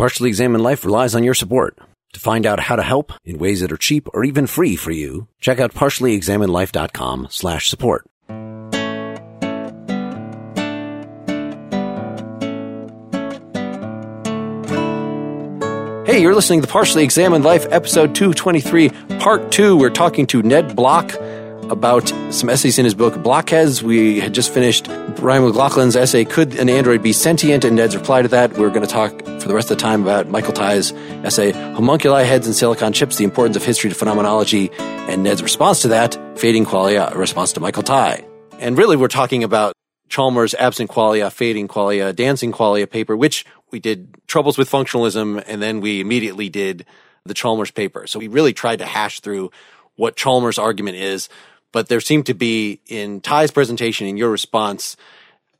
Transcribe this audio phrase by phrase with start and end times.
[0.00, 1.78] Partially Examined Life relies on your support.
[2.14, 4.90] To find out how to help in ways that are cheap or even free for
[4.90, 8.06] you, check out partiallyexaminedlife.com slash support.
[16.06, 18.88] Hey, you're listening to the Partially Examined Life, episode 223,
[19.18, 19.76] part two.
[19.76, 21.10] We're talking to Ned Block
[21.70, 23.82] about some essays in his book, Blockheads.
[23.82, 27.64] We had just finished Brian McLaughlin's essay, Could an Android Be Sentient?
[27.64, 28.54] And Ned's reply to that.
[28.54, 30.92] We're going to talk for the rest of the time about Michael Tye's
[31.24, 35.82] essay, Homunculi, Heads, and Silicon Chips, The Importance of History to Phenomenology, and Ned's response
[35.82, 38.26] to that, Fading Qualia, a response to Michael Tye.
[38.58, 39.74] And really, we're talking about
[40.08, 45.62] Chalmers' Absent Qualia, Fading Qualia, Dancing Qualia paper, which we did Troubles with Functionalism, and
[45.62, 46.84] then we immediately did
[47.24, 48.06] the Chalmers paper.
[48.06, 49.50] So we really tried to hash through
[49.96, 51.28] what Chalmers' argument is,
[51.72, 54.96] but there seemed to be in Tye's presentation, in your response,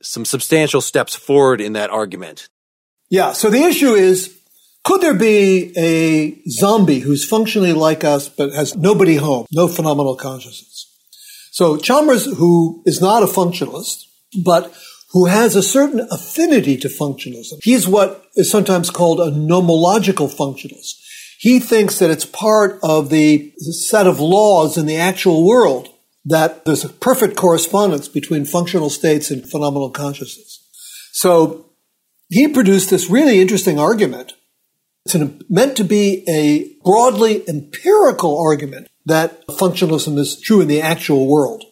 [0.03, 2.49] some substantial steps forward in that argument.
[3.11, 3.33] Yeah.
[3.33, 4.37] So the issue is,
[4.85, 10.17] could there be a zombie who's functionally like us, but has nobody home, no phenomenal
[10.17, 10.87] consciousness?
[11.53, 14.05] So Chalmers, who is not a functionalist,
[14.43, 14.73] but
[15.13, 17.59] who has a certain affinity to functionalism.
[17.63, 20.95] He's what is sometimes called a nomological functionalist.
[21.39, 25.89] He thinks that it's part of the set of laws in the actual world
[26.25, 30.69] that there's a perfect correspondence between functional states and phenomenal consciousness.
[31.13, 31.67] So
[32.29, 34.35] he produced this really interesting argument.
[35.07, 40.83] It's an, meant to be a broadly empirical argument that functionalism is true in the
[40.83, 41.65] actual world.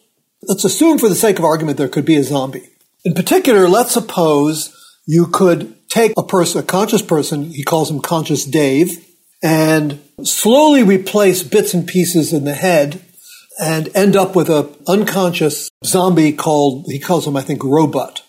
[0.43, 2.69] Let's assume for the sake of argument there could be a zombie.
[3.05, 8.01] In particular, let's suppose you could take a person, a conscious person, he calls him
[8.01, 9.05] conscious Dave,
[9.41, 13.01] and slowly replace bits and pieces in the head
[13.59, 18.23] and end up with a unconscious zombie called, he calls him, I think, Robot.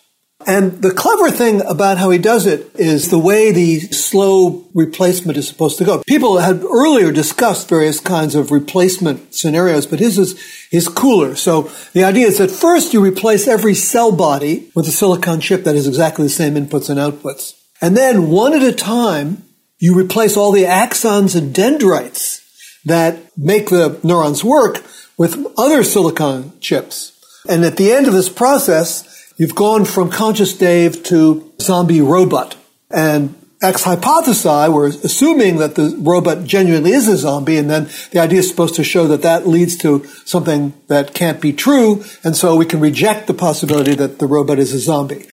[0.47, 5.37] And the clever thing about how he does it is the way the slow replacement
[5.37, 6.01] is supposed to go.
[6.07, 11.35] People had earlier discussed various kinds of replacement scenarios, but his is, is cooler.
[11.35, 15.63] So the idea is that first you replace every cell body with a silicon chip
[15.63, 17.53] that has exactly the same inputs and outputs.
[17.79, 19.43] And then one at a time,
[19.79, 22.39] you replace all the axons and dendrites
[22.85, 24.83] that make the neurons work
[25.21, 27.13] with other silicon chips.
[27.47, 32.55] And at the end of this process, you've gone from conscious Dave to zombie robot.
[32.89, 38.17] And ex hypothesi, we're assuming that the robot genuinely is a zombie, and then the
[38.17, 42.35] idea is supposed to show that that leads to something that can't be true, and
[42.35, 45.29] so we can reject the possibility that the robot is a zombie.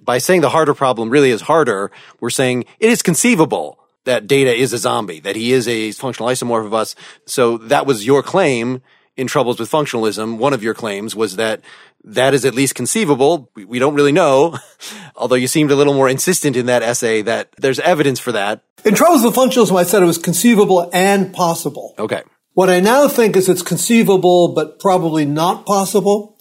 [0.00, 4.54] By saying the harder problem really is harder, we're saying it is conceivable that data
[4.54, 6.94] is a zombie, that he is a functional isomorph of us.
[7.26, 8.80] So that was your claim
[9.16, 11.62] in Troubles with Functionalism, one of your claims was that
[12.04, 13.50] that is at least conceivable.
[13.54, 14.56] We, we, don't really know,
[15.16, 18.62] although you seemed a little more insistent in that essay that there's evidence for that.
[18.84, 21.94] In Troubles with Functionalism, I said it was conceivable and possible.
[21.98, 22.22] Okay.
[22.52, 26.38] What I now think is it's conceivable, but probably not possible.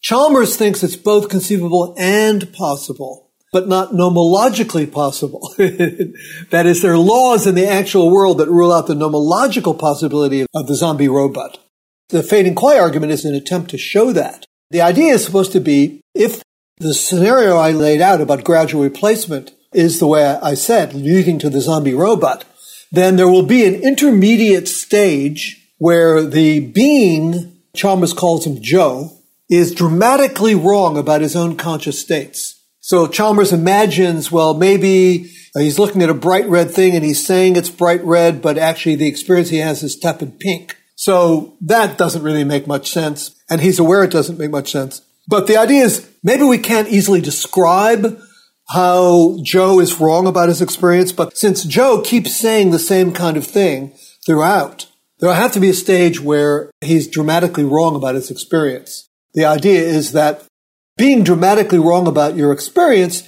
[0.00, 5.54] Chalmers thinks it's both conceivable and possible, but not nomologically possible.
[5.56, 10.44] that is, there are laws in the actual world that rule out the nomological possibility
[10.54, 11.58] of the zombie robot.
[12.10, 14.44] The fading qualia argument is an attempt to show that.
[14.70, 16.42] The idea is supposed to be if
[16.78, 21.50] the scenario I laid out about gradual replacement is the way I said, leading to
[21.50, 22.44] the zombie robot,
[22.92, 29.10] then there will be an intermediate stage where the being, Chalmers calls him Joe,
[29.48, 32.60] is dramatically wrong about his own conscious states.
[32.80, 37.56] So Chalmers imagines, well, maybe he's looking at a bright red thing and he's saying
[37.56, 40.76] it's bright red, but actually the experience he has is tepid pink.
[40.96, 43.34] So that doesn't really make much sense.
[43.50, 45.02] And he's aware it doesn't make much sense.
[45.26, 48.20] But the idea is maybe we can't easily describe
[48.70, 53.36] how Joe is wrong about his experience, but since Joe keeps saying the same kind
[53.36, 53.92] of thing
[54.24, 54.86] throughout,
[55.18, 59.08] there'll have to be a stage where he's dramatically wrong about his experience.
[59.34, 60.44] The idea is that
[60.96, 63.22] being dramatically wrong about your experience,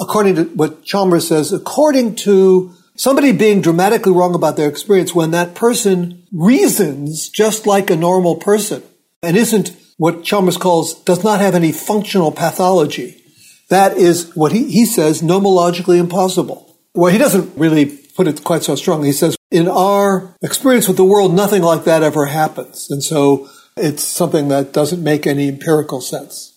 [0.00, 5.30] according to what Chalmers says, according to somebody being dramatically wrong about their experience when
[5.32, 8.82] that person reasons just like a normal person
[9.22, 13.22] and isn't what Chalmers calls does not have any functional pathology.
[13.68, 16.78] That is what he, he says nomologically impossible.
[16.94, 19.08] Well, he doesn't really put it quite so strongly.
[19.08, 22.90] He says, in our experience with the world, nothing like that ever happens.
[22.90, 26.53] And so it's something that doesn't make any empirical sense.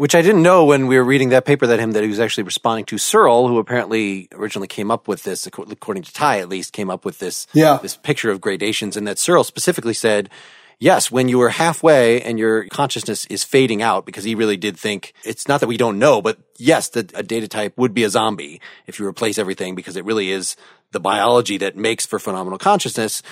[0.00, 2.20] Which I didn't know when we were reading that paper that him that he was
[2.20, 6.48] actually responding to Searle, who apparently originally came up with this, according to Ty at
[6.48, 7.78] least, came up with this yeah.
[7.82, 10.30] this picture of gradations, and that Searle specifically said,
[10.78, 14.78] yes, when you are halfway and your consciousness is fading out, because he really did
[14.78, 18.04] think it's not that we don't know, but yes, that a data type would be
[18.04, 20.56] a zombie if you replace everything because it really is
[20.92, 23.22] the biology that makes for phenomenal consciousness.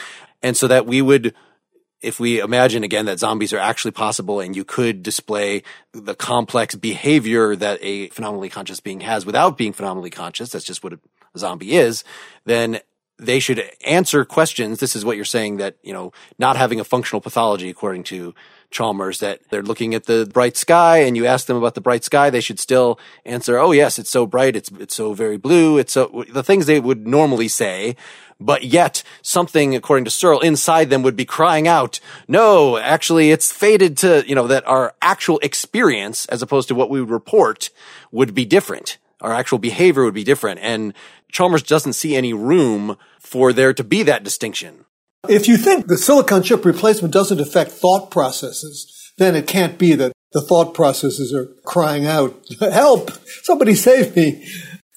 [0.43, 1.35] And so that we would
[2.01, 5.63] if we imagine again that zombies are actually possible and you could display
[5.93, 10.85] the complex behavior that a phenomenally conscious being has without being phenomenally conscious, that's just
[10.85, 11.01] what a
[11.37, 12.05] zombie is,
[12.45, 12.81] then
[13.19, 14.79] they should answer questions.
[14.79, 18.35] This is what you're saying that, you know, not having a functional pathology according to
[18.71, 22.05] Chalmers, that they're looking at the bright sky and you ask them about the bright
[22.05, 24.57] sky, they should still answer, Oh, yes, it's so bright.
[24.57, 25.79] It's, it's so very blue.
[25.79, 27.97] It's so the things they would normally say
[28.41, 31.99] but yet something, according to Searle, inside them would be crying out,
[32.29, 36.91] no, actually it's faded to, you know, that our actual experience, as opposed to what
[36.91, 37.71] we would report,
[38.13, 38.99] would be different.
[39.21, 40.61] Our actual behavior would be different.
[40.61, 40.95] And
[41.33, 44.85] Chalmers doesn't see any room for there to be that distinction.
[45.29, 49.95] If you think the silicon chip replacement doesn't affect thought processes, then it can't be
[49.95, 53.11] that the thought processes are crying out, help,
[53.43, 54.47] somebody save me.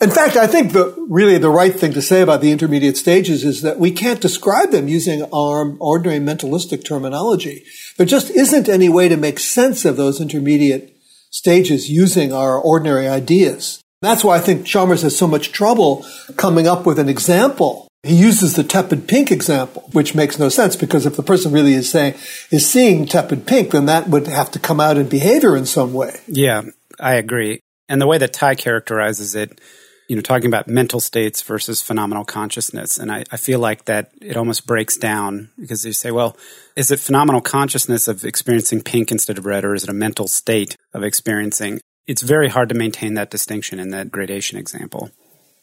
[0.01, 3.43] In fact, I think the really the right thing to say about the intermediate stages
[3.43, 7.63] is that we can't describe them using our ordinary mentalistic terminology.
[7.97, 10.97] There just isn't any way to make sense of those intermediate
[11.29, 13.79] stages using our ordinary ideas.
[14.01, 17.87] That's why I think Chalmers has so much trouble coming up with an example.
[18.03, 21.73] He uses the tepid pink example, which makes no sense because if the person really
[21.73, 22.15] is saying,
[22.49, 25.93] is seeing tepid pink, then that would have to come out in behavior in some
[25.93, 26.19] way.
[26.25, 26.63] Yeah,
[26.99, 27.61] I agree.
[27.87, 29.61] And the way that Tye characterizes it,
[30.07, 32.97] you know, talking about mental states versus phenomenal consciousness.
[32.97, 36.35] And I, I, feel like that it almost breaks down because you say, well,
[36.75, 40.27] is it phenomenal consciousness of experiencing pink instead of red, or is it a mental
[40.27, 41.79] state of experiencing?
[42.07, 45.11] It's very hard to maintain that distinction in that gradation example.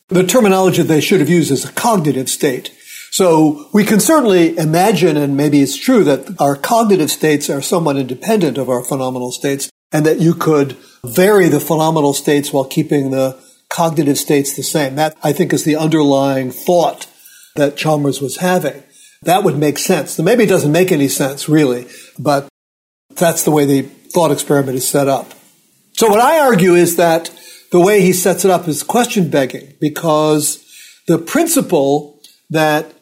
[0.09, 2.75] The terminology they should have used is a cognitive state.
[3.11, 7.97] So we can certainly imagine, and maybe it's true, that our cognitive states are somewhat
[7.97, 13.11] independent of our phenomenal states, and that you could vary the phenomenal states while keeping
[13.11, 13.39] the
[13.71, 14.97] cognitive states the same.
[14.97, 17.07] That, I think, is the underlying thought
[17.57, 18.83] that Chalmers was having.
[19.23, 20.19] That would make sense.
[20.19, 21.87] Maybe it doesn't make any sense, really,
[22.19, 22.49] but
[23.15, 25.33] that's the way the thought experiment is set up.
[25.93, 27.31] So what I argue is that
[27.71, 30.65] the way he sets it up is question begging because
[31.07, 32.21] the principle
[32.51, 32.93] that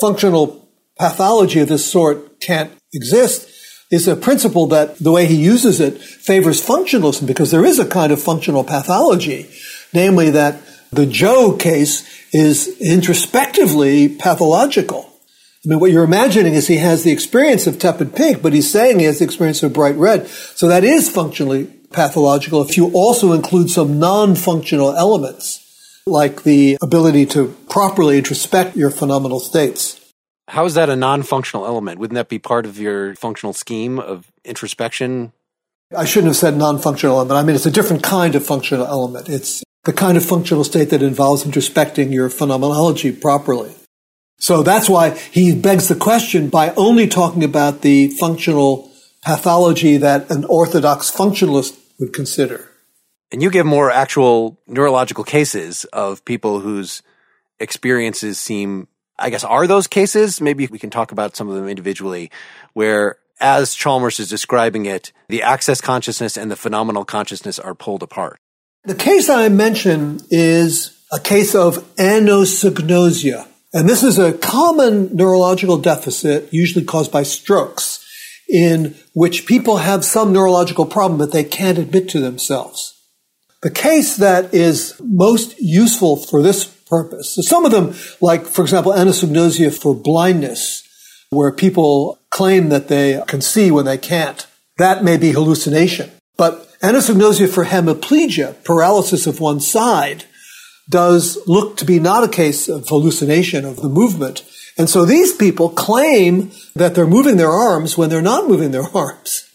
[0.00, 0.68] functional
[0.98, 3.50] pathology of this sort can't exist
[3.90, 7.86] is a principle that the way he uses it favors functionalism because there is a
[7.86, 9.48] kind of functional pathology
[9.92, 10.60] namely that
[10.92, 15.12] the Joe case is introspectively pathological.
[15.64, 18.70] I mean, what you're imagining is he has the experience of tepid pink, but he's
[18.70, 20.28] saying he has the experience of bright red.
[20.28, 21.64] So that is functionally
[21.96, 28.90] pathological if you also include some non-functional elements, like the ability to properly introspect your
[28.90, 30.00] phenomenal states.
[30.48, 31.98] How is that a non-functional element?
[31.98, 35.32] Wouldn't that be part of your functional scheme of introspection?
[35.96, 37.38] I shouldn't have said non-functional element.
[37.38, 39.28] I mean, it's a different kind of functional element.
[39.28, 43.72] It's the kind of functional state that involves introspecting your phenomenology properly.
[44.38, 48.90] So that's why he begs the question by only talking about the functional
[49.24, 52.68] pathology that an orthodox functionalist would consider.
[53.32, 57.02] And you give more actual neurological cases of people whose
[57.58, 58.88] experiences seem,
[59.18, 60.40] I guess, are those cases?
[60.40, 62.30] Maybe we can talk about some of them individually
[62.74, 68.02] where as Chalmers is describing it, the access consciousness and the phenomenal consciousness are pulled
[68.02, 68.38] apart.
[68.84, 73.48] The case I mention is a case of anosognosia.
[73.72, 77.95] And this is a common neurological deficit, usually caused by strokes,
[78.48, 82.94] in which people have some neurological problem that they can't admit to themselves.
[83.62, 88.62] The case that is most useful for this purpose, so some of them, like, for
[88.62, 90.82] example, anosognosia for blindness,
[91.30, 94.46] where people claim that they can see when they can't.
[94.78, 96.10] That may be hallucination.
[96.36, 100.24] But Anosognosia for hemiplegia, paralysis of one side,
[100.88, 104.44] does look to be not a case of hallucination of the movement.
[104.78, 108.88] And so these people claim that they're moving their arms when they're not moving their
[108.94, 109.48] arms.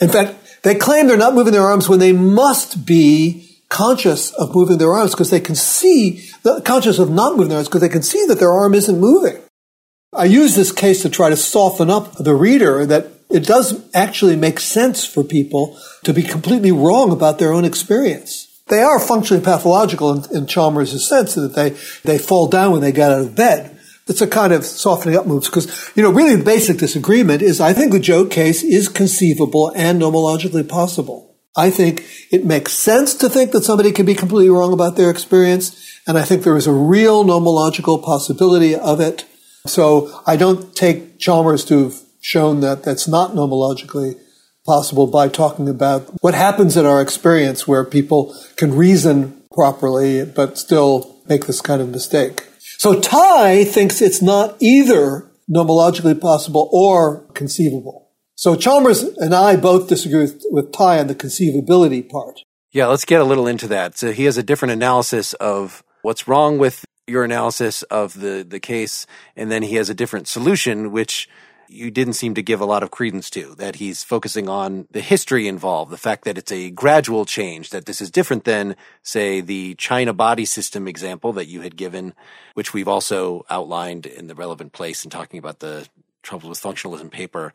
[0.00, 4.54] In fact, they claim they're not moving their arms when they must be conscious of
[4.54, 6.28] moving their arms because they can see,
[6.64, 9.40] conscious of not moving their arms because they can see that their arm isn't moving.
[10.12, 14.36] I use this case to try to soften up the reader that it does actually
[14.36, 18.62] make sense for people to be completely wrong about their own experience.
[18.68, 21.70] They are functionally pathological in, in Chalmers' sense that they,
[22.04, 23.73] they fall down when they get out of bed.
[24.06, 27.60] It's a kind of softening up moves because, you know, really the basic disagreement is
[27.60, 31.34] I think the Joe case is conceivable and nomologically possible.
[31.56, 35.10] I think it makes sense to think that somebody can be completely wrong about their
[35.10, 39.24] experience, and I think there is a real nomological possibility of it.
[39.66, 44.18] So I don't take Chalmers to have shown that that's not nomologically
[44.66, 50.58] possible by talking about what happens in our experience where people can reason properly but
[50.58, 52.46] still make this kind of mistake.
[52.78, 58.10] So Tye thinks it's not either nomologically possible or conceivable.
[58.34, 62.40] So Chalmers and I both disagree with, with Tye on the conceivability part.
[62.72, 63.96] Yeah, let's get a little into that.
[63.96, 68.58] So he has a different analysis of what's wrong with your analysis of the, the
[68.58, 71.28] case, and then he has a different solution, which
[71.74, 75.00] you didn't seem to give a lot of credence to, that he's focusing on the
[75.00, 79.40] history involved, the fact that it's a gradual change, that this is different than, say,
[79.40, 82.14] the China body system example that you had given,
[82.54, 85.88] which we've also outlined in the relevant place in talking about the
[86.22, 87.52] troubles with functionalism paper,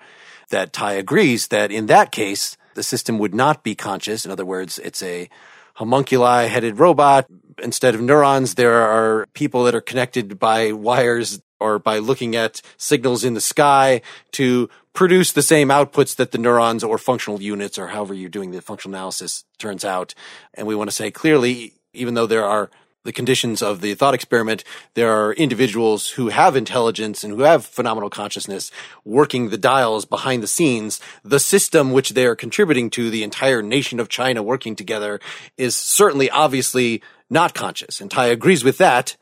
[0.49, 4.25] that Tye agrees that in that case, the system would not be conscious.
[4.25, 5.29] In other words, it's a
[5.79, 7.25] homunculi headed robot.
[7.61, 12.61] Instead of neurons, there are people that are connected by wires or by looking at
[12.77, 17.77] signals in the sky to produce the same outputs that the neurons or functional units
[17.77, 20.13] or however you're doing the functional analysis turns out.
[20.53, 22.69] And we want to say clearly, even though there are
[23.05, 24.63] the conditions of the thought experiment,
[24.93, 28.71] there are individuals who have intelligence and who have phenomenal consciousness
[29.05, 30.99] working the dials behind the scenes.
[31.23, 35.19] The system which they are contributing to, the entire nation of China working together,
[35.57, 38.01] is certainly obviously not conscious.
[38.01, 39.15] And Tye agrees with that,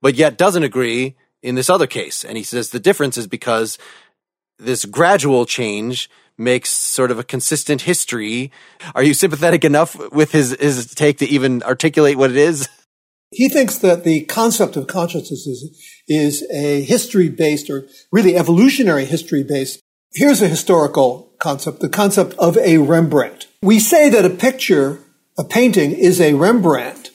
[0.00, 2.24] but yet doesn't agree in this other case.
[2.24, 3.78] And he says the difference is because
[4.58, 8.50] this gradual change makes sort of a consistent history.
[8.94, 12.68] Are you sympathetic enough with his, his take to even articulate what it is?
[13.34, 19.04] He thinks that the concept of consciousness is, is a history based or really evolutionary
[19.04, 19.80] history based.
[20.12, 23.46] Here's a historical concept, the concept of a Rembrandt.
[23.62, 25.00] We say that a picture,
[25.36, 27.10] a painting is a Rembrandt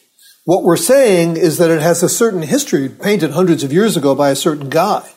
[0.49, 4.15] what we're saying is that it has a certain history painted hundreds of years ago
[4.15, 5.07] by a certain guy.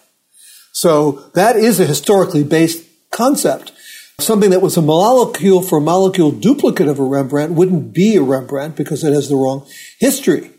[0.73, 3.73] So that is a historically based concept.
[4.21, 8.77] Something that was a molecule for molecule duplicate of a Rembrandt wouldn't be a Rembrandt
[8.77, 9.67] because it has the wrong
[9.99, 10.51] history.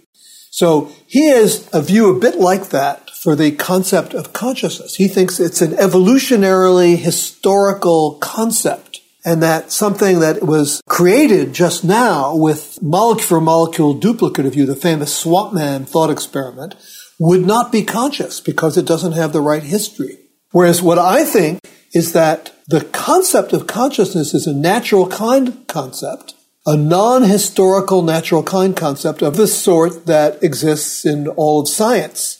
[0.53, 4.93] So he has a view a bit like that for the concept of consciousness.
[4.93, 12.35] He thinks it's an evolutionarily historical concept and that something that was created just now
[12.35, 16.75] with molecule for molecule duplicate of you, the famous Swampman thought experiment,
[17.17, 20.19] would not be conscious because it doesn't have the right history.
[20.51, 21.61] Whereas what I think
[21.95, 28.75] is that the concept of consciousness is a natural kind concept, a non-historical natural kind
[28.75, 32.39] concept of the sort that exists in all of science.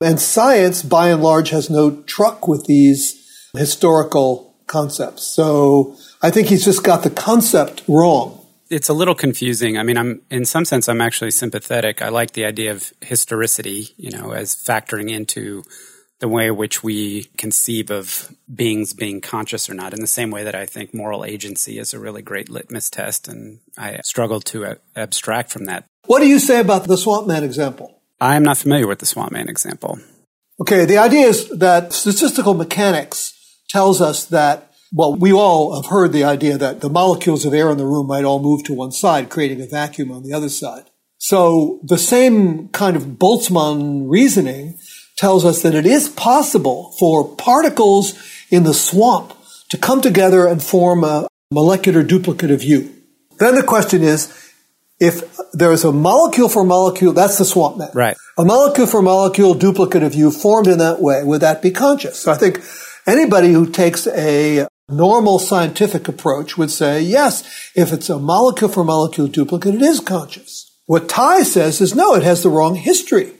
[0.00, 3.16] And science, by and large, has no truck with these
[3.54, 5.24] historical concepts.
[5.24, 8.36] So I think he's just got the concept wrong.
[8.70, 9.76] It's a little confusing.
[9.76, 12.02] I mean, I'm in some sense I'm actually sympathetic.
[12.02, 15.64] I like the idea of historicity, you know, as factoring into
[16.20, 20.30] the way in which we conceive of beings being conscious or not, in the same
[20.30, 24.40] way that I think moral agency is a really great litmus test, and I struggle
[24.40, 25.84] to uh, abstract from that.
[26.06, 28.00] What do you say about the Swamp Man example?
[28.20, 29.98] I'm not familiar with the Swamp Man example.
[30.60, 33.34] Okay, the idea is that statistical mechanics
[33.70, 37.70] tells us that, well, we all have heard the idea that the molecules of air
[37.70, 40.50] in the room might all move to one side, creating a vacuum on the other
[40.50, 40.90] side.
[41.16, 44.78] So the same kind of Boltzmann reasoning
[45.20, 48.18] tells us that it is possible for particles
[48.50, 49.34] in the swamp
[49.68, 52.92] to come together and form a molecular duplicate of you.
[53.38, 54.36] Then the question is,
[54.98, 57.94] if there is a molecule for molecule, that's the Swampman.
[57.94, 58.16] Right.
[58.36, 62.18] A molecule for molecule duplicate of you formed in that way, would that be conscious?
[62.18, 62.60] So I think
[63.06, 68.84] Anybody who takes a normal scientific approach would say, yes, if it's a molecule for
[68.84, 70.70] molecule duplicate, it is conscious.
[70.86, 73.32] What Tye says is no, it has the wrong history.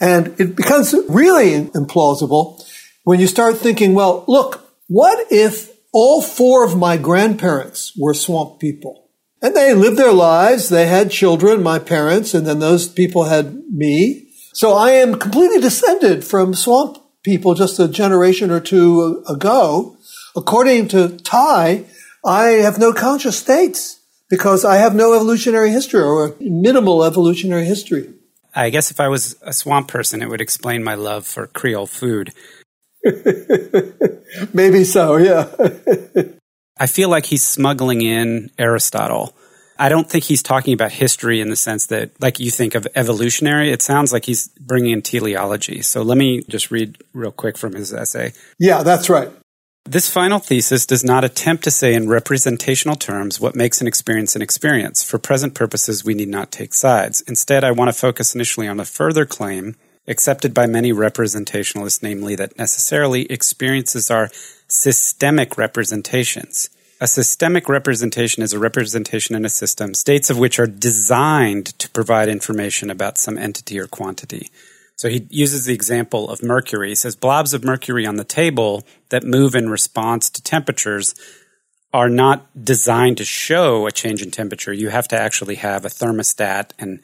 [0.00, 2.62] And it becomes really implausible
[3.04, 8.60] when you start thinking, well, look, what if all four of my grandparents were swamp
[8.60, 9.08] people?
[9.40, 13.62] And they lived their lives, they had children, my parents, and then those people had
[13.70, 14.30] me.
[14.52, 19.96] So I am completely descended from swamp people just a generation or two ago,
[20.36, 21.84] according to Tye,
[22.24, 28.12] I have no conscious states because I have no evolutionary history or minimal evolutionary history.
[28.54, 31.86] I guess if I was a swamp person, it would explain my love for Creole
[31.86, 32.32] food.
[34.52, 35.48] Maybe so, yeah.
[36.78, 39.34] I feel like he's smuggling in Aristotle
[39.78, 42.86] I don't think he's talking about history in the sense that, like you think of
[42.94, 45.82] evolutionary, it sounds like he's bringing in teleology.
[45.82, 48.32] So let me just read real quick from his essay.
[48.58, 49.30] Yeah, that's right.
[49.86, 54.34] This final thesis does not attempt to say in representational terms what makes an experience
[54.34, 55.02] an experience.
[55.02, 57.20] For present purposes, we need not take sides.
[57.28, 59.76] Instead, I want to focus initially on a further claim
[60.08, 64.30] accepted by many representationalists, namely that necessarily experiences are
[64.68, 66.70] systemic representations.
[66.98, 71.90] A systemic representation is a representation in a system, states of which are designed to
[71.90, 74.50] provide information about some entity or quantity.
[74.96, 76.90] So he uses the example of mercury.
[76.90, 81.14] He says blobs of mercury on the table that move in response to temperatures
[81.92, 84.72] are not designed to show a change in temperature.
[84.72, 86.70] You have to actually have a thermostat.
[86.78, 87.00] And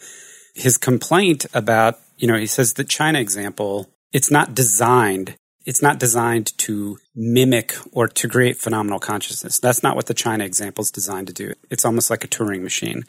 [0.54, 5.98] his complaint about, you know, he says the China example, it's not designed it's not
[5.98, 9.58] designed to mimic or to create phenomenal consciousness.
[9.58, 11.52] That's not what the China example is designed to do.
[11.70, 13.04] It's almost like a Turing machine.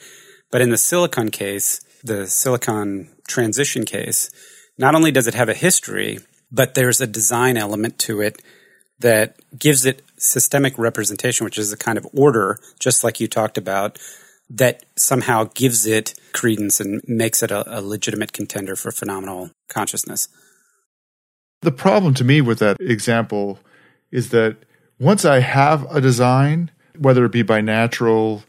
[0.51, 4.29] But in the silicon case, the silicon transition case,
[4.81, 6.17] not only does it have a history,
[6.51, 8.41] but there's a design element to it
[8.99, 13.59] that gives it systemic representation, which is a kind of order, just like you talked
[13.59, 13.99] about,
[14.49, 20.27] that somehow gives it credence and makes it a, a legitimate contender for phenomenal consciousness.
[21.61, 23.59] The problem to me with that example
[24.11, 24.57] is that
[24.99, 28.43] once I have a design, whether it be by natural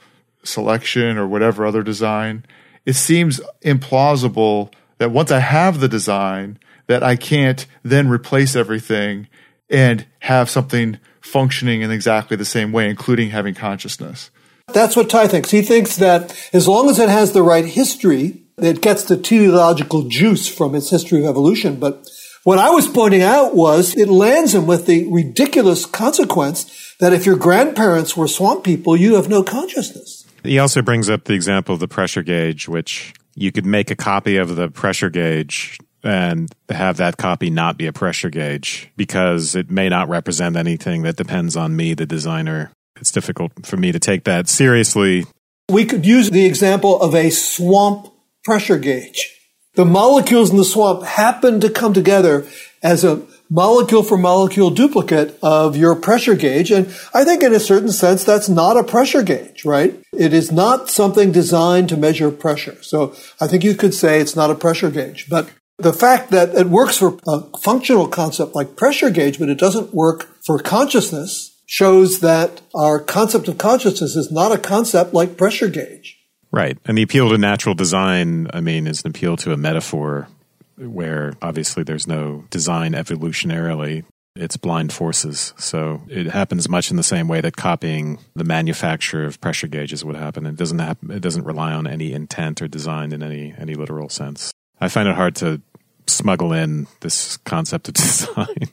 [0.45, 2.47] selection or whatever other design,
[2.87, 9.26] it seems implausible that once I have the design, that I can't then replace everything
[9.68, 14.30] and have something functioning in exactly the same way, including having consciousness.
[14.73, 15.50] That's what Tye thinks.
[15.50, 20.02] He thinks that as long as it has the right history, it gets the teleological
[20.02, 21.80] juice from its history of evolution.
[21.80, 22.09] But
[22.44, 27.26] what I was pointing out was it lands him with the ridiculous consequence that if
[27.26, 30.25] your grandparents were swamp people, you have no consciousness.
[30.44, 33.97] He also brings up the example of the pressure gauge, which you could make a
[33.97, 39.55] copy of the pressure gauge and have that copy not be a pressure gauge because
[39.55, 42.73] it may not represent anything that depends on me, the designer.
[43.01, 45.25] It's difficult for me to take that seriously.
[45.71, 48.12] We could use the example of a swamp
[48.45, 49.29] pressure gauge.
[49.75, 52.47] The molecules in the swamp happen to come together
[52.83, 56.71] as a molecule for molecule duplicate of your pressure gauge.
[56.71, 60.02] And I think in a certain sense, that's not a pressure gauge, right?
[60.14, 62.82] It is not something designed to measure pressure.
[62.82, 65.28] So I think you could say it's not a pressure gauge.
[65.28, 69.59] But the fact that it works for a functional concept like pressure gauge, but it
[69.59, 75.36] doesn't work for consciousness shows that our concept of consciousness is not a concept like
[75.36, 76.19] pressure gauge.
[76.50, 76.78] Right.
[76.86, 80.28] And the appeal to natural design, I mean, is an appeal to a metaphor
[80.76, 84.04] where obviously there's no design evolutionarily.
[84.35, 85.52] It's blind forces.
[85.58, 90.04] So it happens much in the same way that copying the manufacture of pressure gauges
[90.04, 90.47] would happen.
[90.47, 94.08] It doesn't happen, it doesn't rely on any intent or design in any any literal
[94.08, 94.52] sense.
[94.80, 95.61] I find it hard to
[96.06, 98.69] smuggle in this concept of design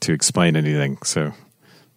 [0.00, 0.98] to explain anything.
[1.04, 1.32] So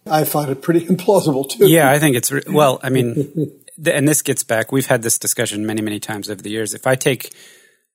[0.06, 1.68] I find it pretty implausible too.
[1.68, 3.52] Yeah, I think it's well, I mean
[3.84, 6.74] and this gets back, we've had this discussion many, many times over the years.
[6.74, 7.32] If I take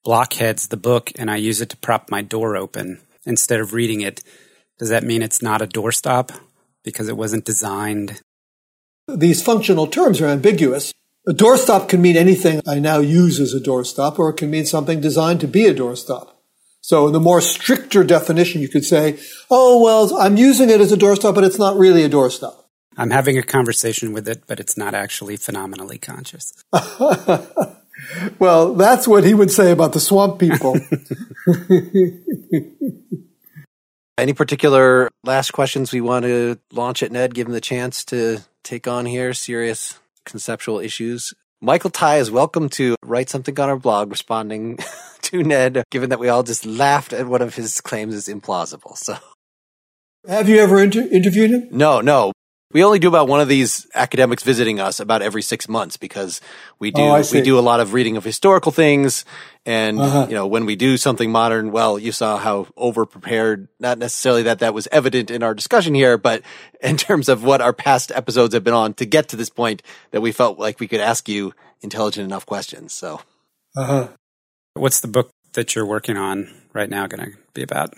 [0.04, 4.02] Blockheads, the book, and I use it to prop my door open instead of reading
[4.02, 4.24] it,
[4.80, 6.32] does that mean it's not a doorstop
[6.84, 8.22] because it wasn't designed?
[9.08, 10.92] These functional terms are ambiguous.
[11.28, 14.66] A doorstop can mean anything I now use as a doorstop, or it can mean
[14.66, 16.32] something designed to be a doorstop.
[16.82, 19.20] So in the more stricter definition, you could say,
[19.52, 22.56] oh, well, I'm using it as a doorstop, but it's not really a doorstop.
[22.98, 26.54] I'm having a conversation with it, but it's not actually phenomenally conscious.
[28.40, 30.78] well, that's what he would say about the swamp people.
[34.18, 38.40] Any particular last questions we want to launch at Ned, give him the chance to
[38.64, 39.34] take on here?
[39.34, 41.34] Serious conceptual issues.
[41.62, 44.80] Michael Tye is welcome to write something on our blog responding
[45.22, 48.98] to Ned, given that we all just laughed at one of his claims as implausible.
[48.98, 49.18] So,
[50.28, 51.68] have you ever inter- interviewed him?
[51.72, 52.32] No, no.
[52.74, 56.42] We only do about one of these academics visiting us about every six months because
[56.80, 59.26] we do oh, we do a lot of reading of historical things,
[59.66, 60.28] and uh-huh.
[60.30, 63.68] you know when we do something modern, well, you saw how over prepared.
[63.80, 66.42] Not necessarily that that was evident in our discussion here, but
[66.82, 69.84] in terms of what our past episodes have been on to get to this point,
[70.12, 72.94] that we felt like we could ask you intelligent enough questions.
[72.94, 73.22] So,
[73.76, 74.10] uh-huh.
[74.74, 77.94] what's the book that you're working on right now going to be about?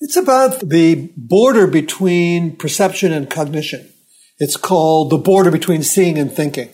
[0.00, 3.92] It's about the border between perception and cognition.
[4.38, 6.70] It's called the border between seeing and thinking.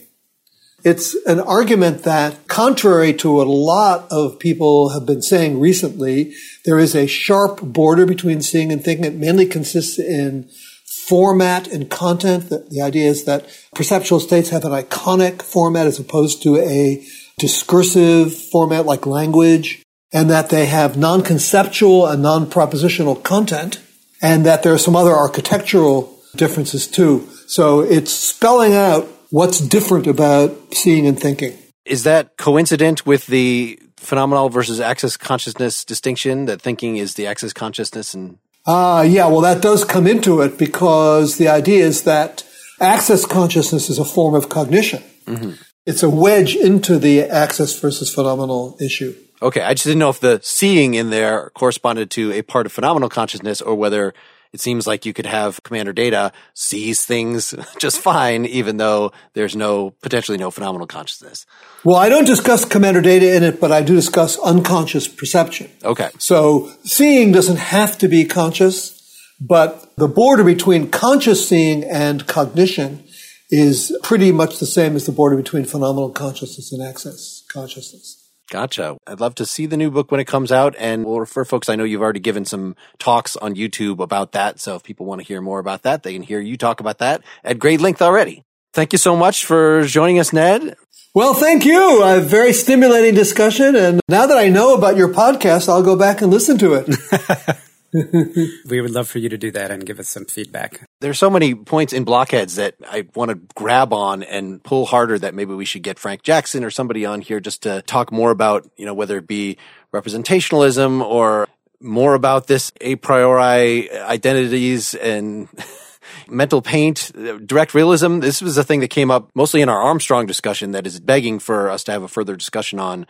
[0.85, 6.35] It's an argument that, contrary to what a lot of people have been saying recently,
[6.67, 9.07] there is a sharp border between seeing and thinking.
[9.07, 10.51] It mainly consists in
[10.85, 12.51] format and content.
[12.51, 17.03] The, the idea is that perceptual states have an iconic format as opposed to a
[17.39, 19.84] discursive format like language
[20.15, 23.81] and that they have non-conceptual and non-propositional content,
[24.23, 27.29] and that there are some other architectural differences too.
[27.47, 31.59] So it's spelling out what's different about seeing and thinking.
[31.85, 37.53] Is that coincident with the phenomenal versus access consciousness distinction that thinking is the access
[37.53, 42.05] consciousness and Ah, uh, yeah, well, that does come into it because the idea is
[42.05, 42.45] that
[42.81, 45.03] access consciousness is a form of cognition.
[45.27, 45.51] Mm-hmm.
[45.85, 49.15] It's a wedge into the access versus phenomenal issue.
[49.45, 52.73] Okay, I just didn't know if the seeing in there corresponded to a part of
[52.73, 54.15] phenomenal consciousness or whether
[54.55, 59.55] it seems like you could have commander data sees things just fine, even though there's
[59.55, 61.45] no potentially no phenomenal consciousness.
[61.85, 65.71] Well, I don't discuss commander data in it, but I do discuss unconscious perception.
[65.85, 66.09] Okay.
[66.19, 68.99] So seeing doesn't have to be conscious,
[69.39, 73.05] but the border between conscious seeing and cognition
[73.51, 78.24] is pretty much the same as the border between phenomenal consciousness and access consciousness.
[78.51, 78.97] Gotcha.
[79.07, 80.75] I'd love to see the new book when it comes out.
[80.79, 81.69] And we'll refer folks.
[81.69, 84.61] I know you've already given some talks on YouTube about that.
[84.61, 86.99] So if people want to hear more about that, they can hear you talk about
[86.99, 88.45] that at great length already.
[88.73, 90.77] Thank you so much for joining us, Ned.
[91.15, 92.03] Well, thank you.
[92.03, 93.77] A very stimulating discussion.
[93.77, 97.57] And now that I know about your podcast, I'll go back and listen to it.
[98.69, 100.85] we would love for you to do that and give us some feedback.
[101.01, 105.17] There's so many points in blockheads that I want to grab on and pull harder
[105.21, 108.33] that maybe we should get Frank Jackson or somebody on here just to talk more
[108.33, 109.59] about, you know, whether it be
[109.93, 111.49] representationalism or
[111.81, 115.49] more about this a priori identities and
[116.29, 117.13] mental paint,
[117.47, 118.19] direct realism.
[118.19, 121.39] This was a thing that came up mostly in our Armstrong discussion that is begging
[121.39, 123.07] for us to have a further discussion on.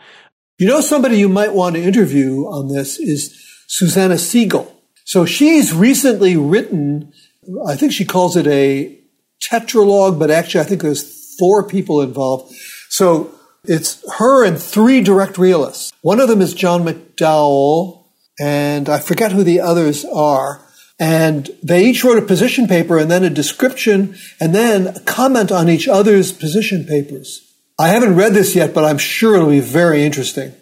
[0.59, 3.35] You know, somebody you might want to interview on this is
[3.67, 4.74] Susanna Siegel.
[5.05, 7.13] So she's recently written,
[7.67, 8.99] I think she calls it a
[9.39, 12.53] tetralogue, but actually I think there's four people involved.
[12.89, 15.91] So it's her and three direct realists.
[16.01, 18.05] One of them is John McDowell,
[18.39, 20.61] and I forget who the others are.
[20.99, 25.51] And they each wrote a position paper and then a description and then a comment
[25.51, 27.41] on each other's position papers.
[27.77, 30.53] I haven't read this yet, but I'm sure it'll be very interesting.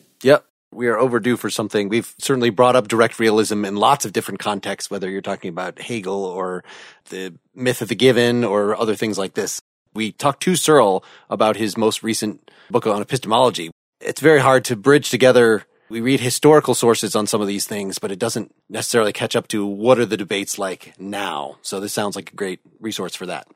[0.74, 1.90] We are overdue for something.
[1.90, 5.80] We've certainly brought up direct realism in lots of different contexts, whether you're talking about
[5.80, 6.64] Hegel or
[7.10, 9.62] the myth of the given or other things like this.
[9.94, 13.72] We talked to Searle about his most recent book on epistemology.
[14.02, 15.66] It's very hard to bridge together.
[15.90, 19.48] We read historical sources on some of these things, but it doesn't necessarily catch up
[19.50, 21.58] to what are the debates like now.
[21.62, 23.48] So this sounds like a great resource for that.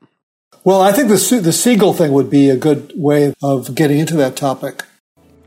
[0.63, 4.15] Well, I think the, the Siegel thing would be a good way of getting into
[4.17, 4.83] that topic.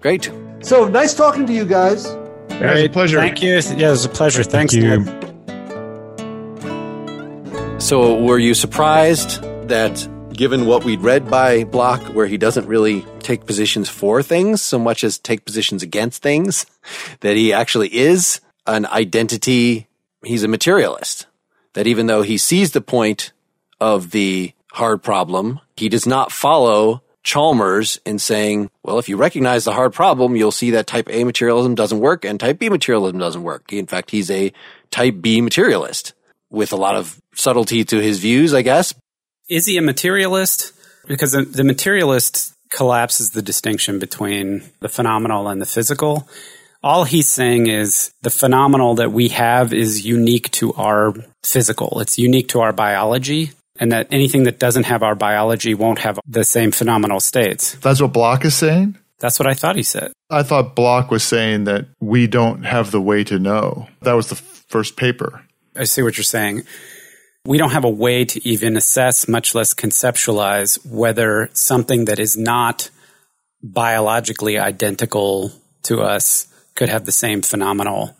[0.00, 0.30] Great.
[0.62, 2.06] So nice talking to you guys.
[2.50, 3.18] Yeah, it's a pleasure.
[3.18, 3.52] Thank you.
[3.52, 4.42] Yeah, it was a pleasure.
[4.42, 5.30] Thanks, Thank you.
[7.80, 13.06] So, were you surprised that, given what we'd read by Block, where he doesn't really
[13.20, 16.66] take positions for things so much as take positions against things,
[17.20, 19.88] that he actually is an identity?
[20.22, 21.26] He's a materialist.
[21.72, 23.32] That even though he sees the point
[23.80, 29.64] of the hard problem, he does not follow Chalmers in saying, well, if you recognize
[29.64, 33.18] the hard problem, you'll see that type A materialism doesn't work and type B materialism
[33.18, 33.72] doesn't work.
[33.72, 34.52] In fact, he's a
[34.90, 36.14] type B materialist
[36.50, 38.94] with a lot of subtlety to his views, I guess.
[39.48, 40.72] Is he a materialist?
[41.06, 46.28] Because the, the materialist collapses the distinction between the phenomenal and the physical.
[46.82, 52.00] All he's saying is the phenomenal that we have is unique to our physical.
[52.00, 56.20] It's unique to our biology and that anything that doesn't have our biology won't have
[56.28, 57.74] the same phenomenal states.
[57.76, 58.98] That's what Block is saying?
[59.18, 60.12] That's what I thought he said.
[60.28, 63.88] I thought Block was saying that we don't have the way to know.
[64.02, 65.44] That was the first paper.
[65.74, 66.62] I see what you're saying.
[67.46, 72.36] We don't have a way to even assess, much less conceptualize, whether something that is
[72.36, 72.90] not
[73.62, 75.52] biologically identical
[75.84, 78.16] to us could have the same phenomenal.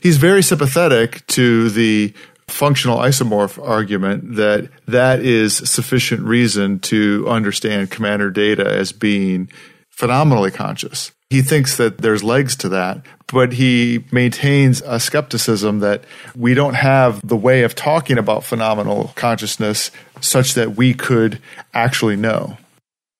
[0.00, 2.14] He's very sympathetic to the
[2.50, 9.50] functional isomorph argument that that is sufficient reason to understand commander data as being
[9.90, 11.12] phenomenally conscious.
[11.30, 16.74] He thinks that there's legs to that, but he maintains a skepticism that we don't
[16.74, 21.40] have the way of talking about phenomenal consciousness such that we could
[21.72, 22.56] actually know.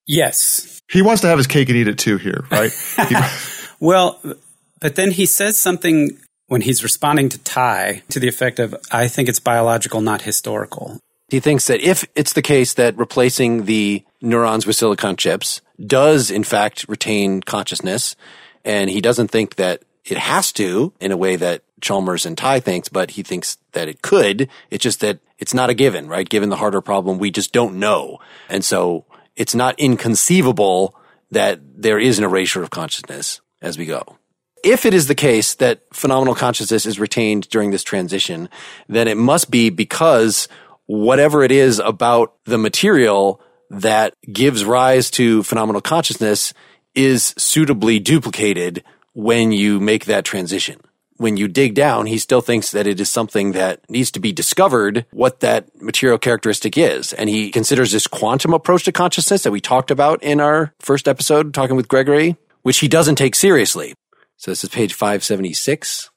[0.07, 0.83] Yes.
[0.90, 2.73] He wants to have his cake and eat it too here, right?
[3.81, 4.21] well,
[4.81, 6.19] but then he says something
[6.51, 10.99] when he's responding to Tye to the effect of, I think it's biological, not historical.
[11.29, 16.29] He thinks that if it's the case that replacing the neurons with silicon chips does
[16.29, 18.17] in fact retain consciousness,
[18.65, 22.59] and he doesn't think that it has to in a way that Chalmers and Tye
[22.59, 24.49] thinks, but he thinks that it could.
[24.71, 26.29] It's just that it's not a given, right?
[26.29, 28.19] Given the harder problem, we just don't know.
[28.49, 29.05] And so
[29.37, 30.97] it's not inconceivable
[31.31, 34.17] that there is an erasure of consciousness as we go
[34.62, 38.49] if it is the case that phenomenal consciousness is retained during this transition,
[38.88, 40.49] then it must be because
[40.87, 46.53] whatever it is about the material that gives rise to phenomenal consciousness
[46.94, 50.81] is suitably duplicated when you make that transition.
[51.20, 54.33] when you dig down, he still thinks that it is something that needs to be
[54.33, 57.12] discovered what that material characteristic is.
[57.12, 61.07] And he considers this quantum approach to consciousness that we talked about in our first
[61.07, 63.92] episode, talking with Gregory, which he doesn't take seriously.
[64.40, 66.09] So this is page 576.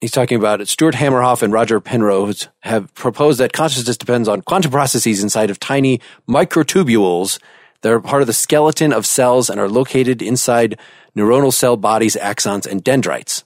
[0.00, 0.68] He's talking about it.
[0.70, 5.60] Stuart Hameroff and Roger Penrose have proposed that consciousness depends on quantum processes inside of
[5.60, 7.38] tiny microtubules
[7.82, 10.78] that are part of the skeleton of cells and are located inside
[11.14, 13.44] neuronal cell bodies, axons, and dendrites.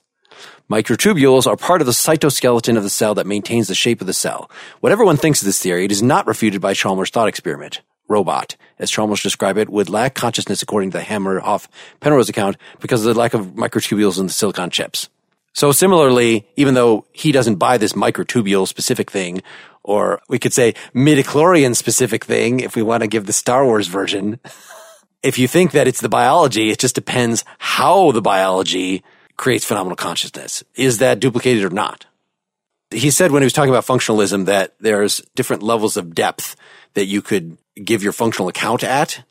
[0.70, 4.12] Microtubules are part of the cytoskeleton of the cell that maintains the shape of the
[4.12, 4.48] cell.
[4.78, 7.80] Whatever one thinks of this theory, it is not refuted by Chalmers' thought experiment.
[8.08, 11.68] Robot, as Chalmers described it, would lack consciousness according to the Hameroff
[12.00, 15.08] Penrose account because of the lack of microtubules in the silicon chips.
[15.52, 19.42] So similarly, even though he doesn't buy this microtubule specific thing,
[19.84, 23.86] or we could say midichlorian specific thing, if we want to give the Star Wars
[23.86, 24.40] version,
[25.22, 29.04] if you think that it's the biology, it just depends how the biology
[29.36, 30.64] creates phenomenal consciousness.
[30.74, 32.06] Is that duplicated or not?
[32.94, 36.56] He said when he was talking about functionalism that there's different levels of depth
[36.94, 39.24] that you could give your functional account at.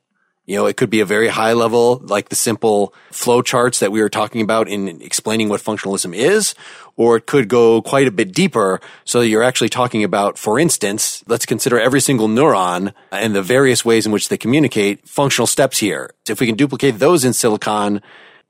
[0.46, 3.94] You know, it could be a very high level, like the simple flow charts that
[3.94, 6.54] we were talking about in explaining what functionalism is,
[6.98, 11.24] or it could go quite a bit deeper so you're actually talking about, for instance,
[11.28, 15.80] let's consider every single neuron and the various ways in which they communicate functional steps
[15.80, 16.12] here.
[16.28, 18.02] So If we can duplicate those in silicon,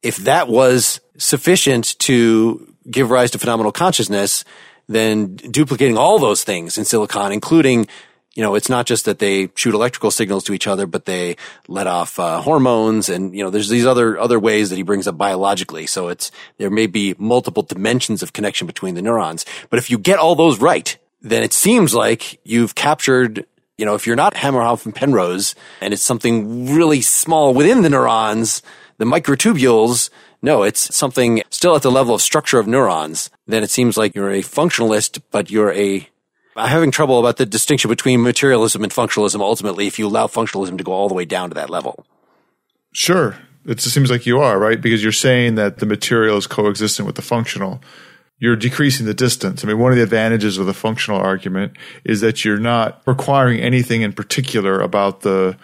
[0.02, 4.43] if that was sufficient to give rise to phenomenal consciousness,
[4.88, 7.88] then duplicating all those things in silicon, including
[8.36, 11.38] you know, it's not just that they shoot electrical signals to each other, but they
[11.67, 15.08] let off uh, hormones, and you know, there's these other other ways that he brings
[15.08, 15.86] up biologically.
[15.86, 19.46] So it's there may be multiple dimensions of connection between the neurons.
[19.69, 23.46] But if you get all those right, then it seems like you've captured.
[23.78, 27.89] You know, if you're not Hameroff and Penrose, and it's something really small within the
[27.89, 28.62] neurons,
[28.98, 30.10] the microtubules,
[30.44, 34.14] no, it's something still at the level of structure of neurons, then it seems like
[34.14, 36.08] you're a functionalist, but you're a
[36.56, 40.78] I'm having trouble about the distinction between materialism and functionalism ultimately if you allow functionalism
[40.78, 42.06] to go all the way down to that level.
[42.92, 43.36] Sure.
[43.66, 44.80] It seems like you are, right?
[44.80, 47.82] Because you're saying that the material is coexistent with the functional.
[48.38, 49.64] You're decreasing the distance.
[49.64, 53.60] I mean, one of the advantages of the functional argument is that you're not requiring
[53.62, 55.58] anything in particular about the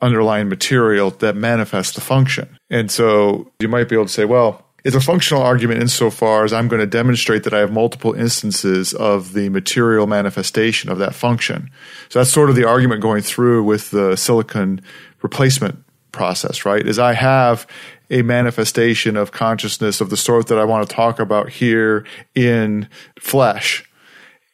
[0.00, 2.58] underlying material that manifests the function.
[2.72, 6.52] And so you might be able to say, well, it's a functional argument insofar as
[6.52, 11.14] I'm going to demonstrate that I have multiple instances of the material manifestation of that
[11.14, 11.70] function.
[12.08, 14.80] So that's sort of the argument going through with the silicon
[15.22, 16.84] replacement process, right?
[16.84, 17.66] Is I have
[18.10, 22.04] a manifestation of consciousness of the sort that I want to talk about here
[22.34, 23.88] in flesh.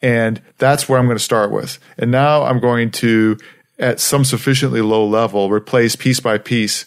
[0.00, 1.78] And that's where I'm going to start with.
[1.96, 3.36] And now I'm going to,
[3.80, 6.86] at some sufficiently low level, replace piece by piece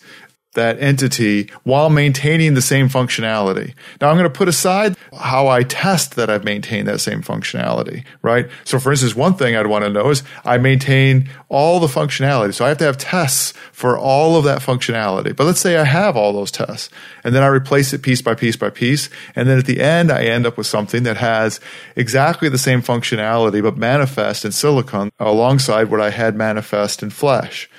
[0.54, 3.74] that entity while maintaining the same functionality.
[4.02, 8.04] Now I'm going to put aside how I test that I've maintained that same functionality,
[8.22, 8.50] right?
[8.66, 12.54] So for instance, one thing I'd want to know is I maintain all the functionality.
[12.54, 15.34] So I have to have tests for all of that functionality.
[15.34, 16.90] But let's say I have all those tests
[17.24, 19.10] and then I replace it piece by piece by piece.
[19.36, 21.62] And then at the end, I end up with something that has
[21.96, 27.70] exactly the same functionality, but manifest in silicon alongside what I had manifest in flesh.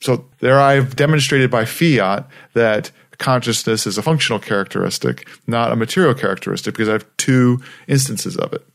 [0.00, 6.14] So there I've demonstrated by fiat that consciousness is a functional characteristic, not a material
[6.14, 8.66] characteristic, because I have two instances of it.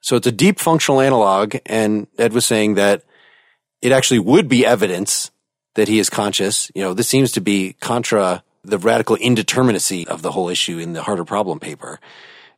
[0.00, 3.02] So it's a deep functional analog, and Ned was saying that
[3.82, 5.30] it actually would be evidence
[5.74, 6.70] that he is conscious.
[6.74, 10.92] You know, this seems to be contra the radical indeterminacy of the whole issue in
[10.92, 11.98] the harder problem paper.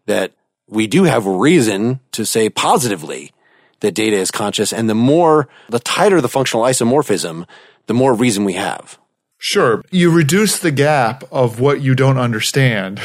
[0.07, 0.33] That
[0.69, 3.33] we do have reason to say positively
[3.81, 7.47] that data is conscious, and the more, the tighter the functional isomorphism,
[7.89, 8.99] the more reason we have.
[9.39, 9.83] Sure.
[9.91, 13.01] You reduce the gap of what you don't understand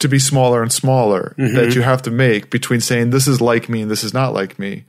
[0.00, 1.54] to be smaller and smaller mm-hmm.
[1.54, 4.34] that you have to make between saying this is like me and this is not
[4.34, 4.84] like me.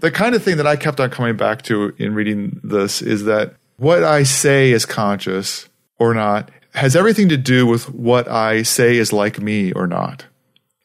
[0.00, 3.24] The kind of thing that I kept on coming back to in reading this is
[3.24, 8.62] that what I say is conscious or not has everything to do with what I
[8.62, 10.26] say is like me or not.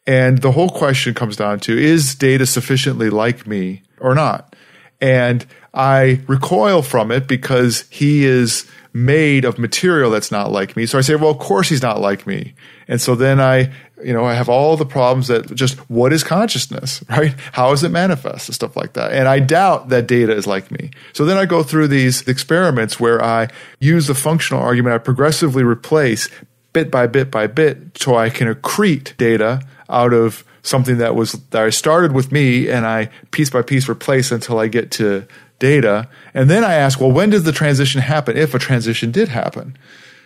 [0.08, 4.56] And the whole question comes down to is data sufficiently like me or not?
[5.00, 10.86] And I recoil from it because he is made of material that's not like me.
[10.86, 12.54] So I say, well, of course he's not like me.
[12.90, 13.72] And so then I,
[14.04, 17.34] you know, I have all the problems that just what is consciousness, right?
[17.54, 19.14] How is it manifest and stuff like that.
[19.14, 20.92] And I doubt that data is like me.
[21.14, 23.48] So then I go through these experiments where I
[23.80, 24.96] use the functional argument.
[24.96, 26.28] I progressively replace
[26.74, 31.34] bit by bit by bit so I can accrete data out of something that was
[31.50, 35.26] that I started with me and I piece by piece replace until I get to
[35.62, 36.10] data.
[36.34, 38.36] And then I ask, well, when does the transition happen?
[38.36, 39.78] If a transition did happen.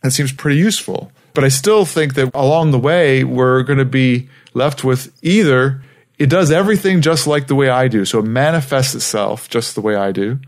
[0.02, 1.12] That seems pretty useful.
[1.36, 5.84] But I still think that along the way, we're going to be left with either
[6.18, 8.06] it does everything just like the way I do.
[8.06, 10.40] So it manifests itself just the way I do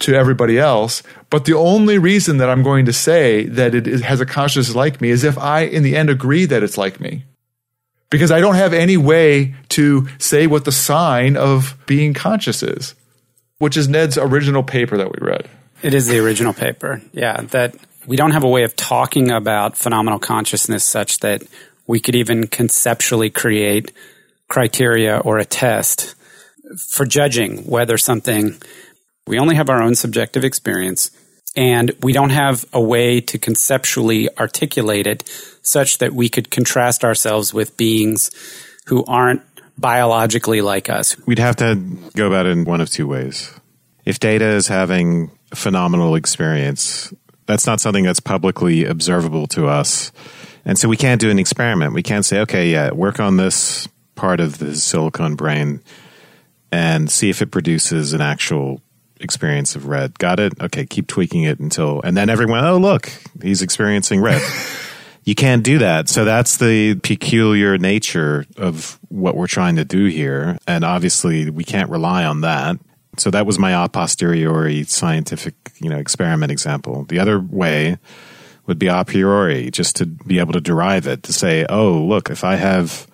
[0.00, 1.02] to everybody else.
[1.28, 5.00] But the only reason that I'm going to say that it has a consciousness like
[5.00, 7.24] me is if I, in the end, agree that it's like me.
[8.10, 12.94] Because I don't have any way to say what the sign of being conscious is,
[13.58, 15.48] which is Ned's original paper that we read.
[15.82, 17.02] It is the original paper.
[17.12, 17.42] Yeah.
[17.42, 21.42] That we don't have a way of talking about phenomenal consciousness such that
[21.86, 23.92] we could even conceptually create
[24.48, 26.14] criteria or a test
[26.76, 28.56] for judging whether something
[29.26, 31.10] we only have our own subjective experience
[31.56, 35.28] and we don't have a way to conceptually articulate it
[35.62, 38.30] such that we could contrast ourselves with beings
[38.86, 39.42] who aren't
[39.78, 41.16] biologically like us.
[41.26, 41.76] We'd have to
[42.14, 43.52] go about it in one of two ways.
[44.04, 47.12] If data is having phenomenal experience,
[47.46, 50.12] that's not something that's publicly observable to us.
[50.64, 51.94] And so we can't do an experiment.
[51.94, 55.80] We can't say, okay, yeah, work on this part of the silicon brain
[56.70, 58.82] and see if it produces an actual
[59.20, 60.18] experience of red.
[60.18, 60.60] Got it?
[60.60, 63.10] Okay, keep tweaking it until, and then everyone, oh, look,
[63.42, 64.42] he's experiencing red.
[65.28, 66.08] you can't do that.
[66.08, 70.56] So that's the peculiar nature of what we're trying to do here.
[70.66, 72.76] And obviously, we can't rely on that.
[73.18, 77.04] So that was my a posteriori scientific, you know, experiment example.
[77.04, 77.98] The other way
[78.64, 82.30] would be a priori, just to be able to derive it, to say, oh, look,
[82.30, 83.06] if I have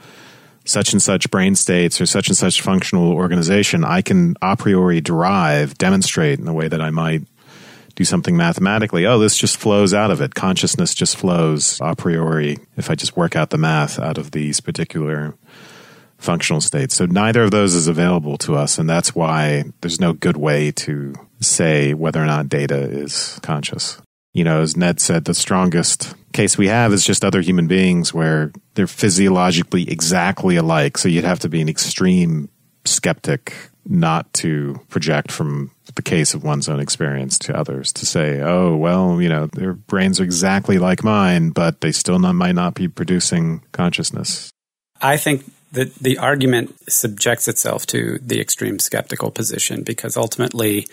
[0.65, 5.01] such and such brain states or such and such functional organization, I can a priori
[5.01, 7.23] derive, demonstrate in the way that I might
[7.95, 9.07] do something mathematically.
[9.07, 10.35] Oh, this just flows out of it.
[10.35, 14.61] Consciousness just flows a priori if I just work out the math out of these
[14.61, 15.35] particular
[16.19, 16.95] functional states.
[16.95, 18.79] So neither of those is available to us.
[18.79, 24.01] And that's why there's no good way to say whether or not data is conscious
[24.35, 28.13] you know, as Ned said, the strongest case we have is just other human beings
[28.13, 30.99] where they're physiologically exactly alike.
[30.99, 32.51] So you'd have to be an extreme
[32.85, 33.55] skeptic
[33.87, 38.77] not to project from the case of one's own experience to others to say, oh,
[38.77, 42.75] well, you know, their brains are exactly like mine, but they still not, might not
[42.75, 44.51] be producing consciousness.
[45.01, 50.87] I think that the argument subjects itself to the extreme skeptical position because ultimately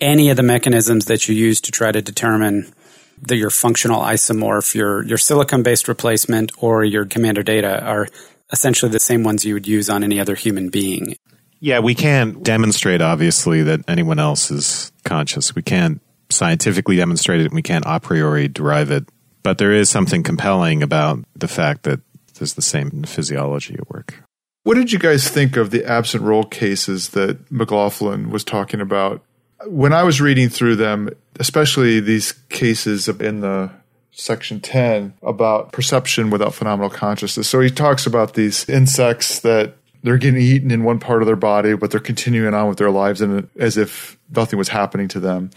[0.00, 2.72] any of the mechanisms that you use to try to determine
[3.20, 8.08] the, your functional isomorph, your, your silicon based replacement, or your commander data are
[8.52, 11.16] essentially the same ones you would use on any other human being.
[11.60, 15.54] Yeah, we can't demonstrate, obviously, that anyone else is conscious.
[15.54, 19.08] We can't scientifically demonstrate it, and we can't a priori derive it.
[19.42, 22.00] But there is something compelling about the fact that
[22.34, 24.22] there's the same physiology at work.
[24.62, 29.22] What did you guys think of the absent role cases that McLaughlin was talking about
[29.66, 33.70] when I was reading through them, especially these cases in the
[34.10, 37.48] section 10 about perception without phenomenal consciousness.
[37.48, 41.36] So he talks about these insects that they're getting eaten in one part of their
[41.36, 45.20] body, but they're continuing on with their lives and as if nothing was happening to
[45.20, 45.50] them.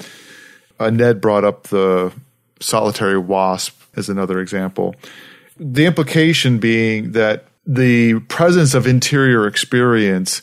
[0.79, 2.12] Uh, Ned brought up the
[2.60, 4.95] solitary wasp as another example.
[5.58, 10.41] The implication being that the presence of interior experience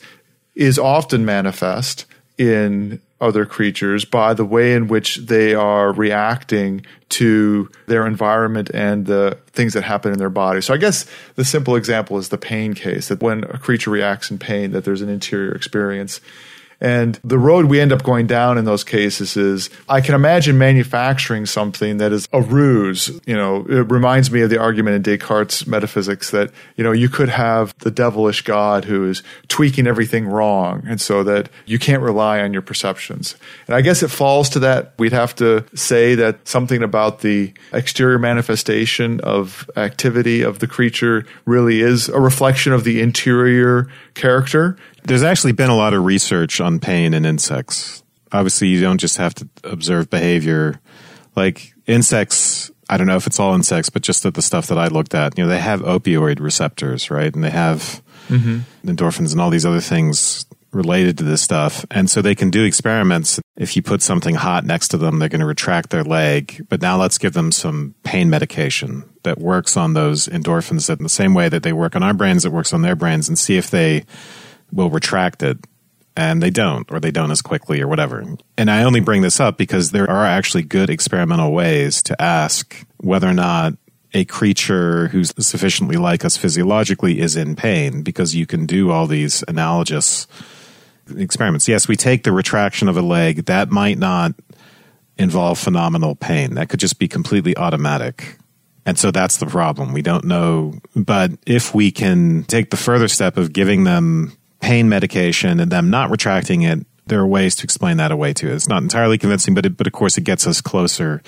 [0.54, 2.06] is often manifest
[2.38, 9.06] in other creatures by the way in which they are reacting to their environment and
[9.06, 10.60] the things that happen in their body.
[10.60, 11.04] So I guess
[11.34, 14.84] the simple example is the pain case that when a creature reacts in pain that
[14.84, 16.20] there's an interior experience.
[16.80, 20.56] And the road we end up going down in those cases is I can imagine
[20.56, 23.20] manufacturing something that is a ruse.
[23.26, 27.08] You know, it reminds me of the argument in Descartes' metaphysics that, you know, you
[27.08, 30.82] could have the devilish God who is tweaking everything wrong.
[30.86, 33.36] And so that you can't rely on your perceptions.
[33.66, 34.94] And I guess it falls to that.
[34.98, 41.26] We'd have to say that something about the exterior manifestation of activity of the creature
[41.44, 44.76] really is a reflection of the interior character.
[45.04, 48.02] There's actually been a lot of research on pain in insects.
[48.32, 50.80] Obviously, you don't just have to observe behavior.
[51.36, 54.78] Like insects, I don't know if it's all insects, but just that the stuff that
[54.78, 57.34] I looked at, you know, they have opioid receptors, right?
[57.34, 58.60] And they have mm-hmm.
[58.88, 61.84] endorphins and all these other things related to this stuff.
[61.90, 63.40] And so they can do experiments.
[63.56, 66.64] If you put something hot next to them, they're going to retract their leg.
[66.68, 71.08] But now let's give them some pain medication that works on those endorphins in the
[71.08, 73.56] same way that they work on our brains, it works on their brains and see
[73.56, 74.04] if they
[74.72, 75.58] will retract it
[76.16, 78.24] and they don't, or they don't as quickly, or whatever.
[78.58, 82.84] And I only bring this up because there are actually good experimental ways to ask
[82.98, 83.74] whether or not
[84.12, 89.06] a creature who's sufficiently like us physiologically is in pain, because you can do all
[89.06, 90.26] these analogous
[91.16, 91.68] experiments.
[91.68, 94.34] Yes, we take the retraction of a leg, that might not
[95.16, 96.54] involve phenomenal pain.
[96.54, 98.36] That could just be completely automatic.
[98.84, 99.92] And so that's the problem.
[99.92, 100.80] We don't know.
[100.96, 105.90] But if we can take the further step of giving them pain medication and them
[105.90, 108.52] not retracting it, there are ways to explain that away too.
[108.52, 111.22] It's not entirely convincing, but it, but of course it gets us closer.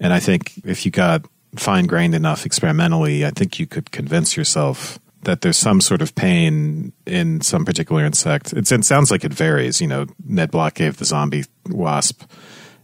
[0.00, 1.24] And I think if you got
[1.56, 6.14] fine grained enough experimentally, I think you could convince yourself that there's some sort of
[6.14, 8.52] pain in some particular insect.
[8.52, 9.80] It's, it sounds like it varies.
[9.80, 12.22] You know, Ned Block gave the zombie wasp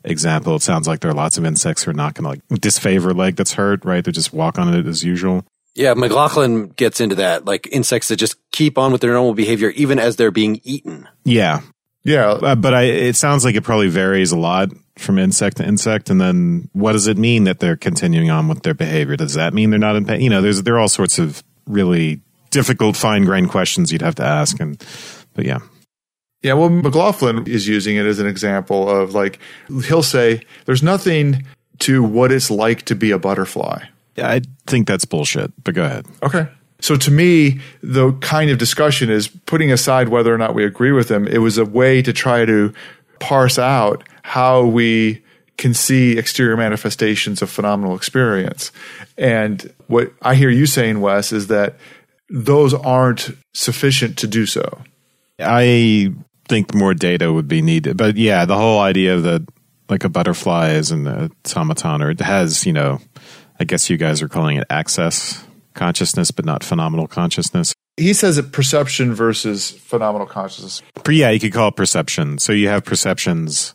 [0.04, 0.56] example.
[0.56, 3.12] It sounds like there are lots of insects who are not going to like disfavor
[3.12, 4.04] leg that's hurt, right?
[4.04, 5.44] They just walk on it as usual.
[5.74, 9.70] Yeah, McLaughlin gets into that, like insects that just keep on with their normal behavior
[9.70, 11.08] even as they're being eaten.
[11.24, 11.60] Yeah.
[12.02, 12.30] Yeah.
[12.30, 16.10] Uh, but I, it sounds like it probably varies a lot from insect to insect.
[16.10, 19.16] And then what does it mean that they're continuing on with their behavior?
[19.16, 20.20] Does that mean they're not in pain?
[20.20, 22.20] You know, there's, there are all sorts of really
[22.50, 24.58] difficult fine grained questions you'd have to ask.
[24.60, 24.82] And,
[25.34, 25.60] but yeah.
[26.42, 29.38] Yeah, well, McLaughlin is using it as an example of like,
[29.84, 31.44] he'll say, there's nothing
[31.80, 33.84] to what it's like to be a butterfly.
[34.16, 36.06] Yeah, I think that's bullshit, but go ahead.
[36.22, 36.48] Okay.
[36.80, 40.92] So to me, the kind of discussion is putting aside whether or not we agree
[40.92, 42.72] with him, it was a way to try to
[43.18, 45.22] parse out how we
[45.58, 48.72] can see exterior manifestations of phenomenal experience.
[49.18, 51.76] And what I hear you saying, Wes, is that
[52.30, 54.82] those aren't sufficient to do so.
[55.38, 56.14] I
[56.48, 57.96] think more data would be needed.
[57.96, 59.46] But yeah, the whole idea that
[59.88, 61.06] like a butterfly is an
[61.44, 63.00] automaton or it has, you know,
[63.58, 65.44] I guess you guys are calling it access
[65.74, 67.74] consciousness, but not phenomenal consciousness.
[67.96, 70.82] He says it perception versus phenomenal consciousness.
[71.08, 72.38] Yeah, you could call it perception.
[72.38, 73.74] So you have perceptions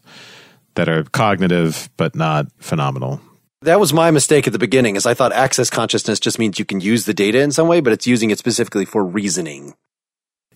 [0.75, 3.21] that are cognitive but not phenomenal.
[3.61, 6.65] That was my mistake at the beginning, is I thought access consciousness just means you
[6.65, 9.73] can use the data in some way, but it's using it specifically for reasoning.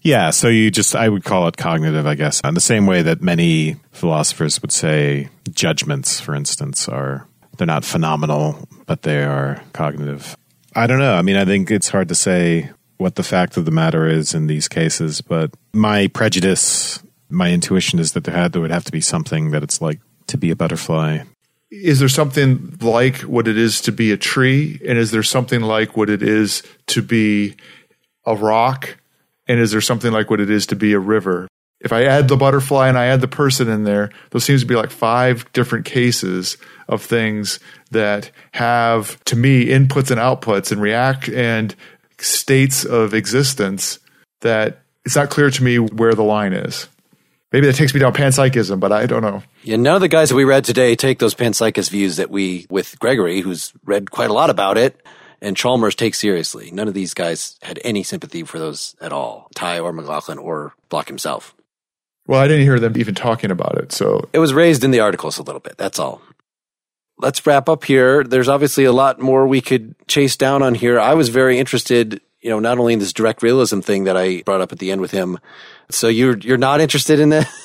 [0.01, 3.01] Yeah, so you just, I would call it cognitive, I guess, in the same way
[3.01, 7.27] that many philosophers would say judgments, for instance, are,
[7.57, 10.37] they're not phenomenal, but they are cognitive.
[10.79, 11.15] I don't know.
[11.15, 14.33] I mean, I think it's hard to say what the fact of the matter is
[14.33, 18.85] in these cases, but my prejudice, my intuition is that there, had, there would have
[18.85, 21.23] to be something that it's like to be a butterfly.
[21.69, 24.79] Is there something like what it is to be a tree?
[24.87, 27.57] And is there something like what it is to be
[28.25, 28.95] a rock?
[29.49, 31.49] And is there something like what it is to be a river?
[31.81, 34.67] If I add the butterfly and I add the person in there, those seems to
[34.67, 36.57] be like five different cases
[36.89, 37.59] of things
[37.91, 41.73] that have, to me, inputs and outputs and react and
[42.17, 43.99] states of existence
[44.41, 46.87] that it's not clear to me where the line is.
[47.51, 49.41] Maybe that takes me down panpsychism, but I don't know.
[49.63, 52.67] Yeah, none of the guys that we read today take those panpsychist views that we,
[52.69, 55.01] with Gregory, who's read quite a lot about it,
[55.41, 56.69] and Chalmers take seriously.
[56.71, 60.75] None of these guys had any sympathy for those at all, Tye or McLaughlin or
[60.89, 61.55] Block himself.
[62.29, 64.99] Well, I didn't hear them even talking about it, so It was raised in the
[64.99, 66.21] articles a little bit, that's all.
[67.17, 68.23] Let's wrap up here.
[68.23, 70.99] There's obviously a lot more we could chase down on here.
[70.99, 74.43] I was very interested, you know, not only in this direct realism thing that I
[74.43, 75.39] brought up at the end with him.
[75.89, 77.49] So you're you're not interested in that?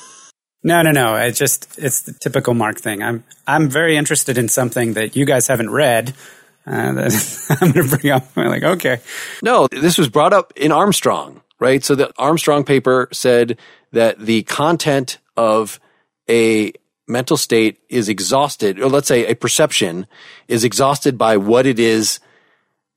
[0.63, 1.15] No, no, no.
[1.17, 3.03] It's just it's the typical Mark thing.
[3.03, 6.15] I'm I'm very interested in something that you guys haven't read.
[6.65, 8.25] Uh, that I'm going to bring up.
[8.35, 8.99] I'm like, okay,
[9.43, 11.83] No, this was brought up in Armstrong, right?
[11.83, 13.59] So the Armstrong paper said
[13.95, 15.79] that the content of
[16.29, 16.73] a
[17.07, 20.05] mental state is exhausted, or let's say a perception
[20.49, 22.19] is exhausted by what it is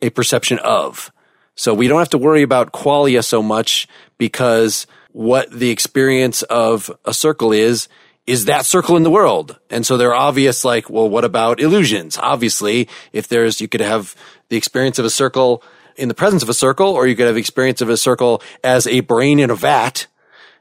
[0.02, 1.12] a perception of.
[1.54, 3.86] So we don't have to worry about qualia so much
[4.18, 7.88] because what the experience of a circle is,
[8.26, 9.56] is that circle in the world.
[9.70, 12.18] And so they're obvious, like, well, what about illusions?
[12.18, 14.16] Obviously, if there's, you could have
[14.48, 15.62] the experience of a circle
[15.96, 18.86] in the presence of a circle, or you could have experience of a circle as
[18.86, 20.06] a brain in a vat,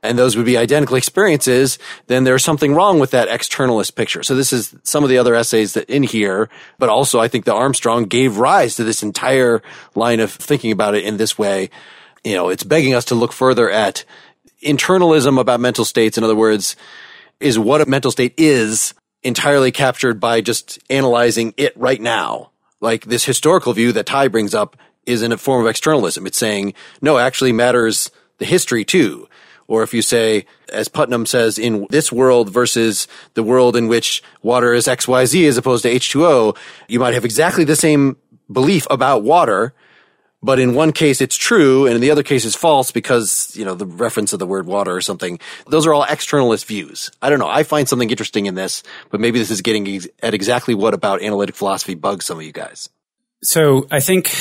[0.08, 1.78] and those would be identical experiences,
[2.08, 4.24] then there's something wrong with that externalist picture.
[4.24, 6.50] So this is some of the other essays that in here,
[6.80, 9.62] but also I think the Armstrong gave rise to this entire
[9.96, 11.70] line of thinking about it in this way.
[12.24, 14.04] You know, it's begging us to look further at
[14.62, 16.18] internalism about mental states.
[16.18, 16.76] In other words,
[17.40, 18.94] is what a mental state is
[19.24, 22.52] entirely captured by just analyzing it right now.
[22.80, 26.28] Like this historical view that Tye brings up is in a form of externalism.
[26.28, 29.28] It's saying, no, actually matters the history too.
[29.68, 34.24] Or if you say, as Putnam says, in this world versus the world in which
[34.42, 36.58] water is XYZ as opposed to H2O,
[36.88, 38.18] you might have exactly the same
[38.52, 39.74] belief about water,
[40.42, 43.66] but in one case it's true and in the other case it's false because, you
[43.66, 45.40] know, the reference of the word water or something.
[45.68, 47.12] Those are all externalist views.
[47.22, 47.50] I don't know.
[47.50, 50.94] I find something interesting in this, but maybe this is getting ex- at exactly what
[50.94, 52.90] about analytic philosophy bugs some of you guys.
[53.44, 54.34] So I think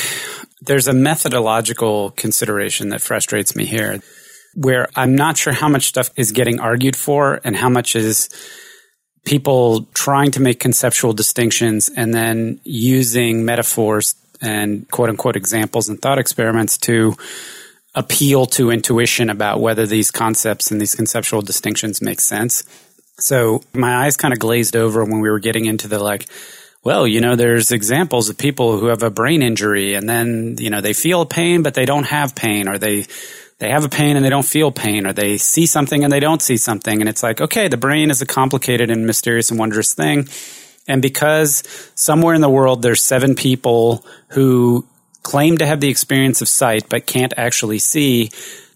[0.61, 4.01] there's a methodological consideration that frustrates me here
[4.57, 8.27] where I'm not sure how much stuff is getting argued for and how much is
[9.23, 16.01] people trying to make conceptual distinctions and then using metaphors and quote unquote examples and
[16.01, 17.13] thought experiments to
[17.93, 22.63] appeal to intuition about whether these concepts and these conceptual distinctions make sense.
[23.19, 26.27] So my eyes kind of glazed over when we were getting into the like,
[26.83, 30.71] well, you know, there's examples of people who have a brain injury and then, you
[30.71, 33.05] know, they feel pain, but they don't have pain or they,
[33.59, 36.19] they have a pain and they don't feel pain or they see something and they
[36.19, 36.99] don't see something.
[37.01, 40.27] And it's like, okay, the brain is a complicated and mysterious and wondrous thing.
[40.87, 41.63] And because
[41.95, 44.85] somewhere in the world there's seven people who
[45.23, 48.31] claim to have the experience of sight but can't actually see,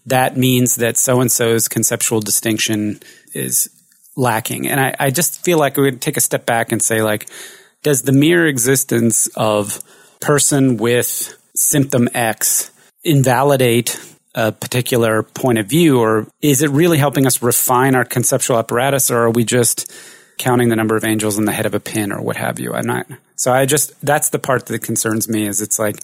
[0.06, 3.00] that means that so and so's conceptual distinction
[3.34, 3.70] is
[4.16, 4.68] lacking.
[4.68, 7.28] And I, I just feel like we would take a step back and say, like,
[7.82, 9.80] does the mere existence of
[10.20, 12.70] person with symptom X
[13.04, 13.98] invalidate
[14.34, 19.10] a particular point of view, or is it really helping us refine our conceptual apparatus,
[19.10, 19.92] or are we just
[20.38, 22.72] counting the number of angels in the head of a pin, or what have you?
[22.72, 23.06] I'm not.
[23.36, 25.46] So I just that's the part that concerns me.
[25.46, 25.96] Is it's like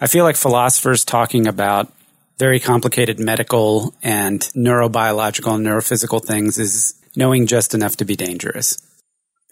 [0.00, 1.92] I feel like philosophers talking about
[2.38, 8.78] very complicated medical and neurobiological and neurophysical things is knowing just enough to be dangerous.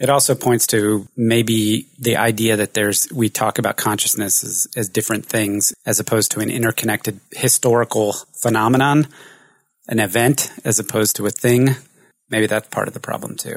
[0.01, 4.89] It also points to maybe the idea that there's, we talk about consciousness as, as
[4.89, 9.09] different things as opposed to an interconnected historical phenomenon,
[9.89, 11.77] an event as opposed to a thing.
[12.31, 13.57] Maybe that's part of the problem too.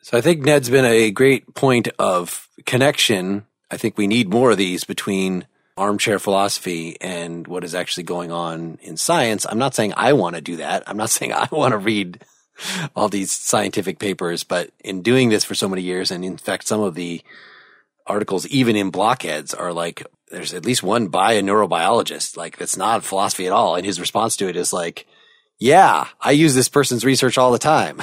[0.00, 3.44] So I think Ned's been a great point of connection.
[3.70, 8.32] I think we need more of these between armchair philosophy and what is actually going
[8.32, 9.44] on in science.
[9.46, 10.84] I'm not saying I want to do that.
[10.86, 12.24] I'm not saying I want to read
[12.96, 16.66] all these scientific papers, but in doing this for so many years, and in fact,
[16.66, 17.22] some of the
[18.06, 22.76] articles, even in blockheads, are like, there's at least one by a neurobiologist, like that's
[22.76, 23.76] not philosophy at all.
[23.76, 25.06] And his response to it is like,
[25.58, 28.02] yeah, I use this person's research all the time.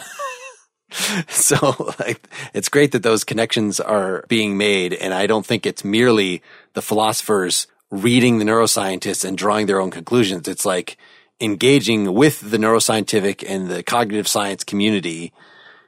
[1.27, 4.93] so like, it's great that those connections are being made.
[4.93, 6.41] And I don't think it's merely
[6.73, 10.47] the philosophers reading the neuroscientists and drawing their own conclusions.
[10.47, 10.97] It's like,
[11.39, 15.33] engaging with the neuroscientific and the cognitive science community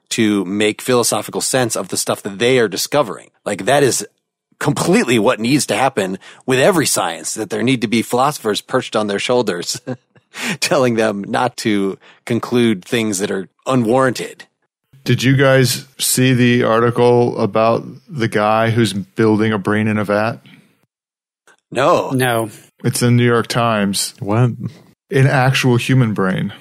[0.10, 3.32] to make philosophical sense of the stuff that they are discovering.
[3.44, 4.06] Like that is
[4.60, 8.96] completely what needs to happen with every science, that there need to be philosophers perched
[8.96, 9.82] on their shoulders
[10.60, 14.46] telling them not to conclude things that are unwarranted.
[15.04, 20.04] Did you guys see the article about the guy who's building a brain in a
[20.04, 20.40] vat?
[21.70, 22.10] No.
[22.10, 22.50] No.
[22.84, 24.16] It's in the New York Times.
[24.20, 24.52] What?
[25.12, 26.54] An actual human brain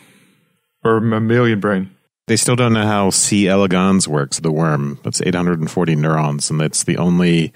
[0.85, 1.91] or mammalian brain.
[2.27, 3.49] They still don't know how C.
[3.49, 4.99] elegans works, the worm.
[5.05, 7.53] It's 840 neurons, and it's the only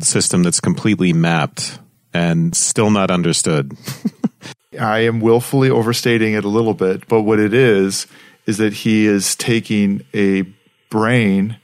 [0.00, 1.78] system that's completely mapped
[2.12, 3.76] and still not understood.
[4.80, 8.06] I am willfully overstating it a little bit, but what it is,
[8.46, 10.42] is that he is taking a
[10.90, 11.58] brain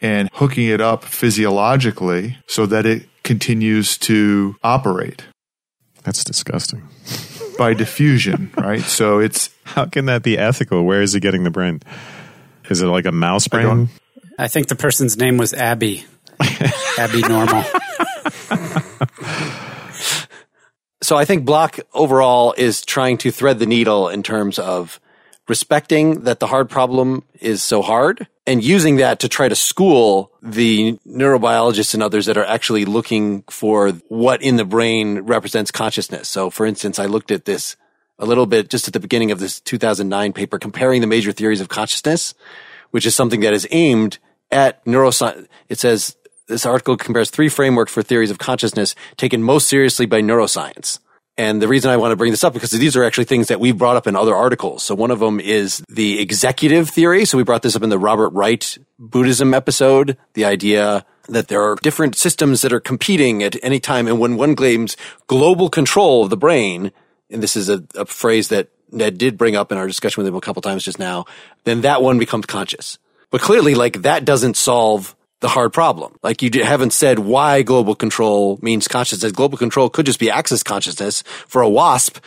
[0.00, 5.24] and hooking it up physiologically so that it continues to operate.
[6.04, 6.88] That's disgusting
[7.58, 8.80] by diffusion, right?
[8.80, 10.84] So it's how can that be ethical?
[10.84, 11.82] Where is he getting the brain?
[12.70, 13.90] Is it like a mouse brain?
[14.38, 16.06] I, I think the person's name was Abby.
[16.98, 17.64] Abby Normal.
[21.02, 25.00] so I think Block overall is trying to thread the needle in terms of
[25.48, 30.32] respecting that the hard problem is so hard and using that to try to school
[30.42, 36.30] the neurobiologists and others that are actually looking for what in the brain represents consciousness.
[36.30, 37.76] So for instance, I looked at this
[38.18, 41.60] a little bit just at the beginning of this 2009 paper comparing the major theories
[41.60, 42.34] of consciousness,
[42.90, 44.18] which is something that is aimed
[44.50, 45.46] at neuroscience.
[45.68, 50.22] It says this article compares three frameworks for theories of consciousness taken most seriously by
[50.22, 51.00] neuroscience.
[51.38, 53.60] And the reason I want to bring this up because these are actually things that
[53.60, 54.82] we've brought up in other articles.
[54.82, 57.24] So one of them is the executive theory.
[57.24, 61.62] So we brought this up in the Robert Wright Buddhism episode, the idea that there
[61.62, 64.08] are different systems that are competing at any time.
[64.08, 64.96] And when one claims
[65.28, 66.90] global control of the brain,
[67.30, 70.28] and this is a, a phrase that Ned did bring up in our discussion with
[70.28, 71.24] him a couple times just now,
[71.62, 72.98] then that one becomes conscious.
[73.30, 76.16] But clearly, like that doesn't solve the hard problem.
[76.22, 79.32] Like you haven't said why global control means consciousness.
[79.32, 81.22] Global control could just be access consciousness.
[81.46, 82.18] For a WASP,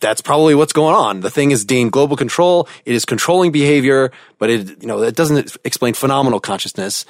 [0.00, 1.20] that's probably what's going on.
[1.20, 2.68] The thing is deemed global control.
[2.84, 7.04] It is controlling behavior, but it, you know, that doesn't explain phenomenal consciousness.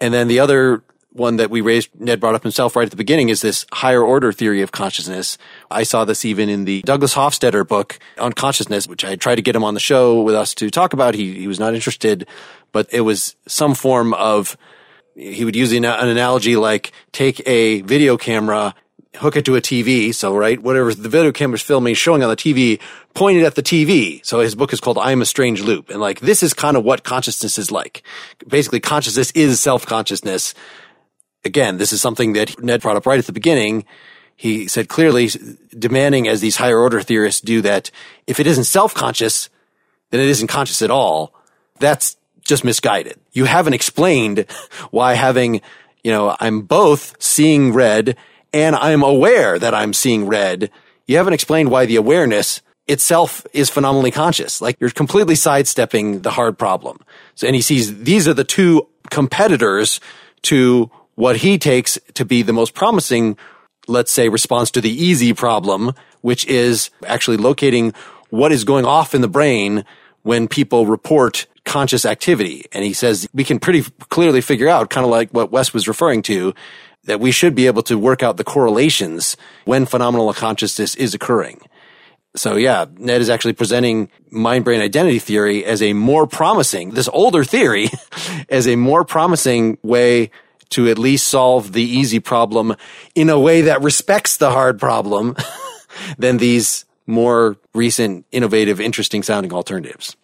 [0.00, 2.96] And then the other one that we raised, Ned brought up himself right at the
[2.96, 5.38] beginning is this higher order theory of consciousness.
[5.70, 9.42] I saw this even in the Douglas Hofstadter book on consciousness, which I tried to
[9.42, 11.14] get him on the show with us to talk about.
[11.14, 12.28] He, he was not interested,
[12.72, 14.56] but it was some form of
[15.18, 18.74] he would use an analogy like take a video camera,
[19.16, 20.14] hook it to a TV.
[20.14, 22.80] So, right, whatever the video camera's filming, showing on the TV,
[23.14, 24.24] pointed at the TV.
[24.24, 25.90] So his book is called I Am a Strange Loop.
[25.90, 28.04] And like, this is kind of what consciousness is like.
[28.46, 30.54] Basically, consciousness is self-consciousness.
[31.44, 33.84] Again, this is something that Ned brought up right at the beginning.
[34.36, 35.30] He said clearly,
[35.76, 37.90] demanding as these higher order theorists do that
[38.28, 39.50] if it isn't self-conscious,
[40.10, 41.34] then it isn't conscious at all.
[41.80, 42.16] That's
[42.48, 43.20] just misguided.
[43.32, 44.46] You haven't explained
[44.90, 45.60] why having,
[46.02, 48.16] you know, I'm both seeing red
[48.52, 50.70] and I'm aware that I'm seeing red.
[51.06, 54.60] You haven't explained why the awareness itself is phenomenally conscious.
[54.60, 56.98] Like you're completely sidestepping the hard problem.
[57.34, 60.00] So, and he sees these are the two competitors
[60.42, 63.36] to what he takes to be the most promising,
[63.86, 65.92] let's say, response to the easy problem,
[66.22, 67.92] which is actually locating
[68.30, 69.84] what is going off in the brain
[70.22, 72.64] when people report conscious activity.
[72.72, 75.86] And he says we can pretty clearly figure out, kind of like what Wes was
[75.86, 76.54] referring to,
[77.04, 81.60] that we should be able to work out the correlations when phenomenal consciousness is occurring.
[82.36, 87.08] So yeah, Ned is actually presenting mind brain identity theory as a more promising, this
[87.08, 87.88] older theory
[88.48, 90.30] as a more promising way
[90.70, 92.76] to at least solve the easy problem
[93.14, 95.34] in a way that respects the hard problem
[96.18, 100.16] than these more recent, innovative, interesting sounding alternatives.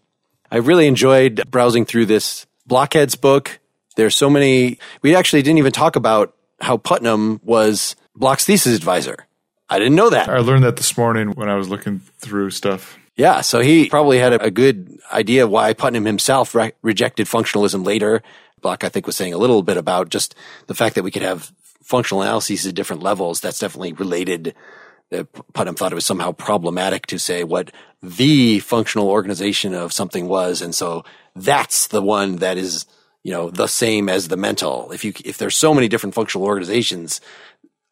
[0.51, 3.59] I really enjoyed browsing through this Blockheads book.
[3.97, 9.27] There's so many, we actually didn't even talk about how Putnam was Block's thesis advisor.
[9.69, 10.29] I didn't know that.
[10.29, 12.99] I learned that this morning when I was looking through stuff.
[13.17, 18.23] Yeah, so he probably had a, good idea why Putnam himself re- rejected functionalism later.
[18.61, 20.35] Block, I think, was saying a little bit about just
[20.67, 23.41] the fact that we could have functional analyses at different levels.
[23.41, 24.55] That's definitely related.
[25.13, 27.71] Uh, Putnam thought it was somehow problematic to say what
[28.03, 32.87] the functional organization of something was, and so that's the one that is
[33.25, 34.93] you know, the same as the mental.
[34.93, 37.21] If you, if there's so many different functional organizations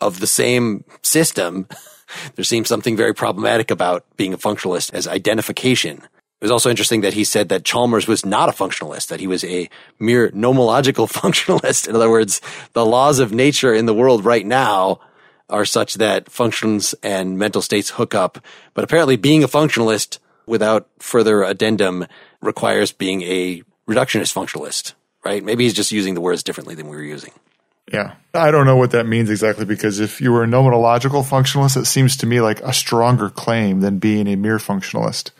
[0.00, 1.66] of the same system,
[2.36, 5.96] there seems something very problematic about being a functionalist as identification.
[5.96, 9.26] It was also interesting that he said that Chalmers was not a functionalist, that he
[9.26, 11.88] was a mere nomological functionalist.
[11.88, 12.40] In other words,
[12.74, 15.00] the laws of nature in the world right now
[15.52, 18.38] are such that functions and mental states hook up.
[18.74, 22.06] But apparently being a functionalist without further addendum
[22.40, 24.94] requires being a reductionist functionalist
[25.24, 25.42] right?
[25.42, 27.32] Maybe he's just using the words differently than we were using.
[27.92, 28.14] Yeah.
[28.32, 31.86] I don't know what that means exactly because if you were a nomological functionalist, it
[31.86, 35.30] seems to me like a stronger claim than being a mere functionalist.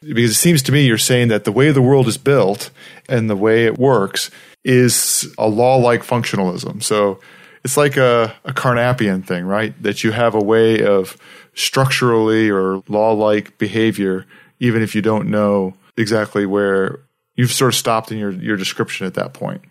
[0.00, 2.70] Because it seems to me you're saying that the way the world is built
[3.08, 4.30] and the way it works
[4.64, 6.82] is a law like functionalism.
[6.82, 7.20] So
[7.64, 9.80] it's like a, a Carnapian thing, right?
[9.82, 11.16] That you have a way of
[11.54, 14.26] structurally or law like behavior,
[14.58, 17.00] even if you don't know exactly where
[17.34, 19.62] you've sort of stopped in your, your description at that point.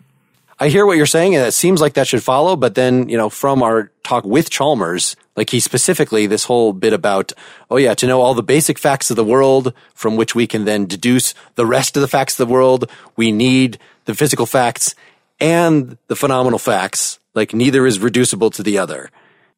[0.62, 2.54] I hear what you're saying, and it seems like that should follow.
[2.54, 6.92] But then, you know, from our talk with Chalmers, like he specifically this whole bit
[6.92, 7.32] about,
[7.70, 10.66] oh yeah, to know all the basic facts of the world from which we can
[10.66, 14.94] then deduce the rest of the facts of the world, we need the physical facts
[15.40, 17.19] and the phenomenal facts.
[17.34, 19.10] Like neither is reducible to the other.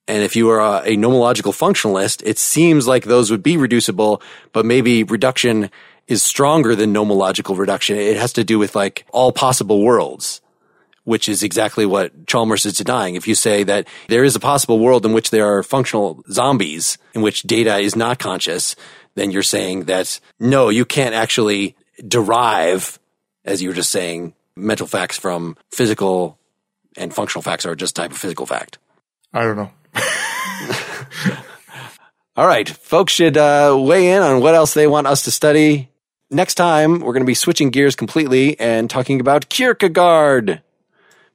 [0.09, 4.20] And if you are a, a nomological functionalist, it seems like those would be reducible,
[4.53, 5.70] but maybe reduction
[6.09, 7.97] is stronger than nomological reduction.
[7.97, 10.41] It has to do with like all possible worlds,
[11.05, 13.14] which is exactly what Chalmers is denying.
[13.14, 16.99] If you say that there is a possible world in which there are functional zombies
[17.14, 18.75] in which data is not conscious,
[19.14, 22.99] then you're saying that no, you can't actually derive,
[23.45, 26.39] as you were just saying, mental facts from physical
[26.97, 28.78] and functional facts are just type of physical fact.
[29.32, 29.70] I don't know.
[32.36, 35.90] All right, folks should uh, weigh in on what else they want us to study
[36.32, 40.62] next time, we're going to be switching gears completely and talking about Kierkegaard.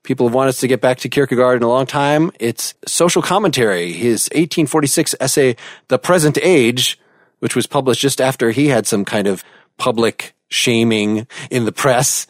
[0.03, 2.31] People have wanted us to get back to Kierkegaard in a long time.
[2.39, 5.55] It's social commentary, his 1846 essay,
[5.89, 6.99] The Present Age,
[7.39, 9.43] which was published just after he had some kind of
[9.77, 12.25] public shaming in the press.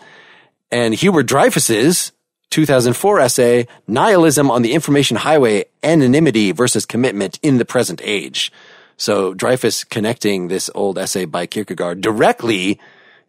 [0.72, 2.12] And Hubert Dreyfus's
[2.50, 8.52] 2004 essay, Nihilism on the Information Highway, Anonymity versus Commitment in the Present Age.
[8.98, 12.80] So Dreyfus connecting this old essay by Kierkegaard directly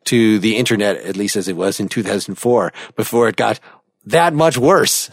[0.05, 3.61] to the internet, at least as it was in 2004, before it got
[4.07, 5.11] that much worse.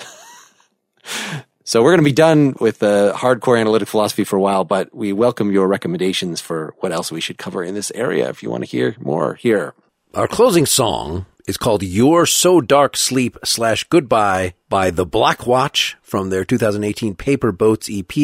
[1.65, 4.95] so we're going to be done with the hardcore analytic philosophy for a while, but
[4.95, 8.29] we welcome your recommendations for what else we should cover in this area.
[8.29, 9.73] If you want to hear more, here.
[10.13, 15.95] Our closing song is called You're So Dark Sleep slash Goodbye by The Black Watch
[16.01, 18.17] from their 2018 Paper Boats EP.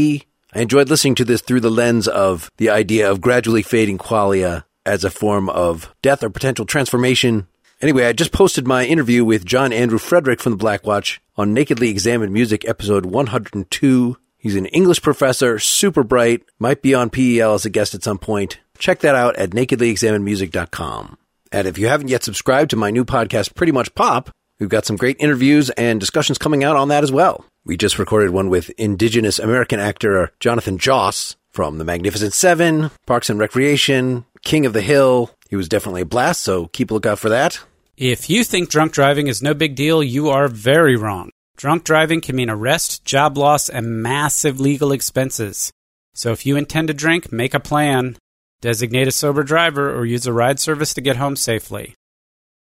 [0.54, 4.64] I enjoyed listening to this through the lens of the idea of gradually fading qualia
[4.86, 7.48] as a form of death or potential transformation.
[7.82, 11.54] Anyway, I just posted my interview with John Andrew Frederick from the Black Watch on
[11.54, 14.18] Nakedly Examined Music episode 102.
[14.38, 18.18] He's an English professor, super bright, might be on PEL as a guest at some
[18.18, 18.60] point.
[18.78, 21.18] Check that out at nakedlyexaminedmusic.com.
[21.52, 24.30] And if you haven't yet subscribed to my new podcast, Pretty Much Pop,
[24.60, 27.45] we've got some great interviews and discussions coming out on that as well.
[27.66, 33.30] We just recorded one with Indigenous American actor Jonathan Joss from The Magnificent Seven, Parks
[33.30, 35.32] and Recreation, King of the Hill.
[35.49, 37.60] He was definitely a blast, so keep a lookout for that.
[37.97, 41.30] If you think drunk driving is no big deal, you are very wrong.
[41.58, 45.72] Drunk driving can mean arrest, job loss, and massive legal expenses.
[46.16, 48.18] So if you intend to drink, make a plan.
[48.62, 51.95] Designate a sober driver or use a ride service to get home safely.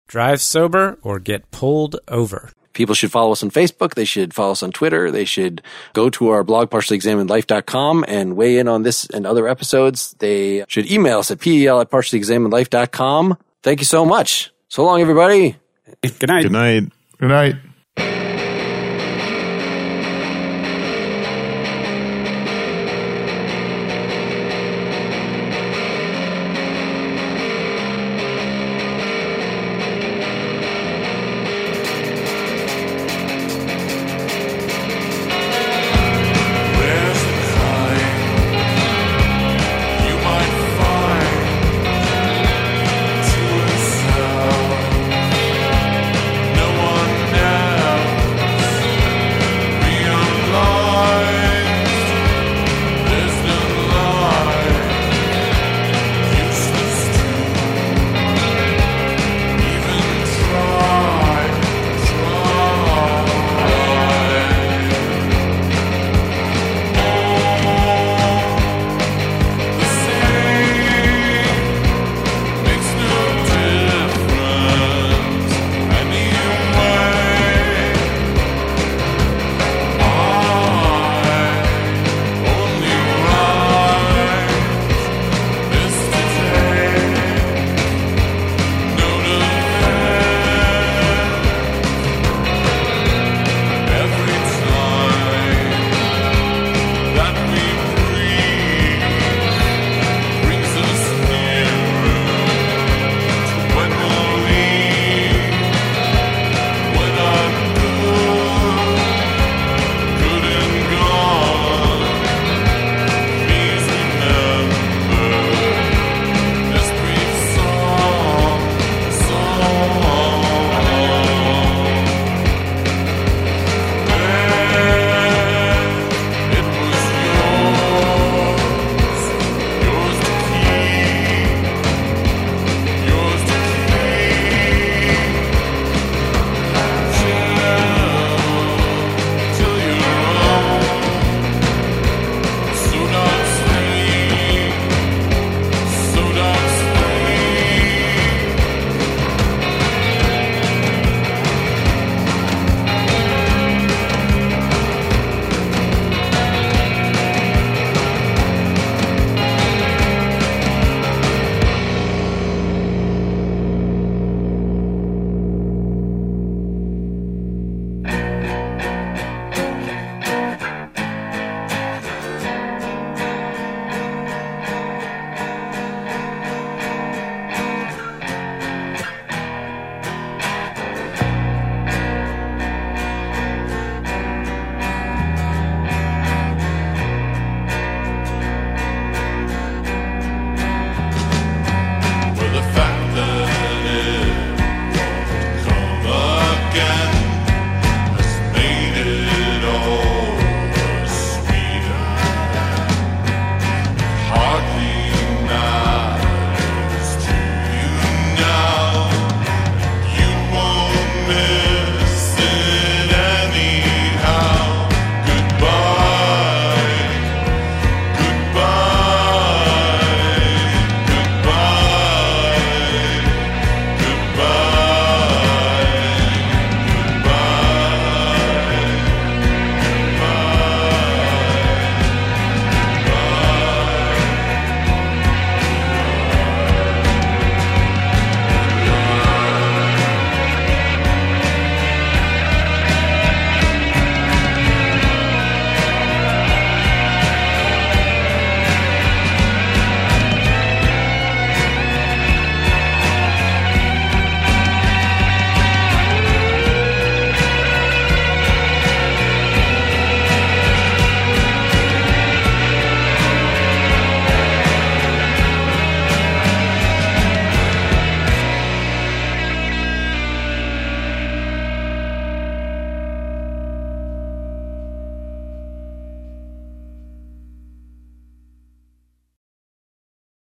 [0.08, 2.52] Drive sober or get pulled over.
[2.74, 3.94] People should follow us on Facebook.
[3.94, 5.10] They should follow us on Twitter.
[5.10, 5.62] They should
[5.94, 10.14] go to our blog, partiallyexaminedlife.com and weigh in on this and other episodes.
[10.20, 13.38] They should email us at pel at partiallyexaminedlife.com.
[13.64, 14.52] Thank you so much.
[14.68, 15.56] So long, everybody.
[16.02, 16.44] Good night.
[16.44, 16.84] Good night.
[17.18, 17.56] Good night.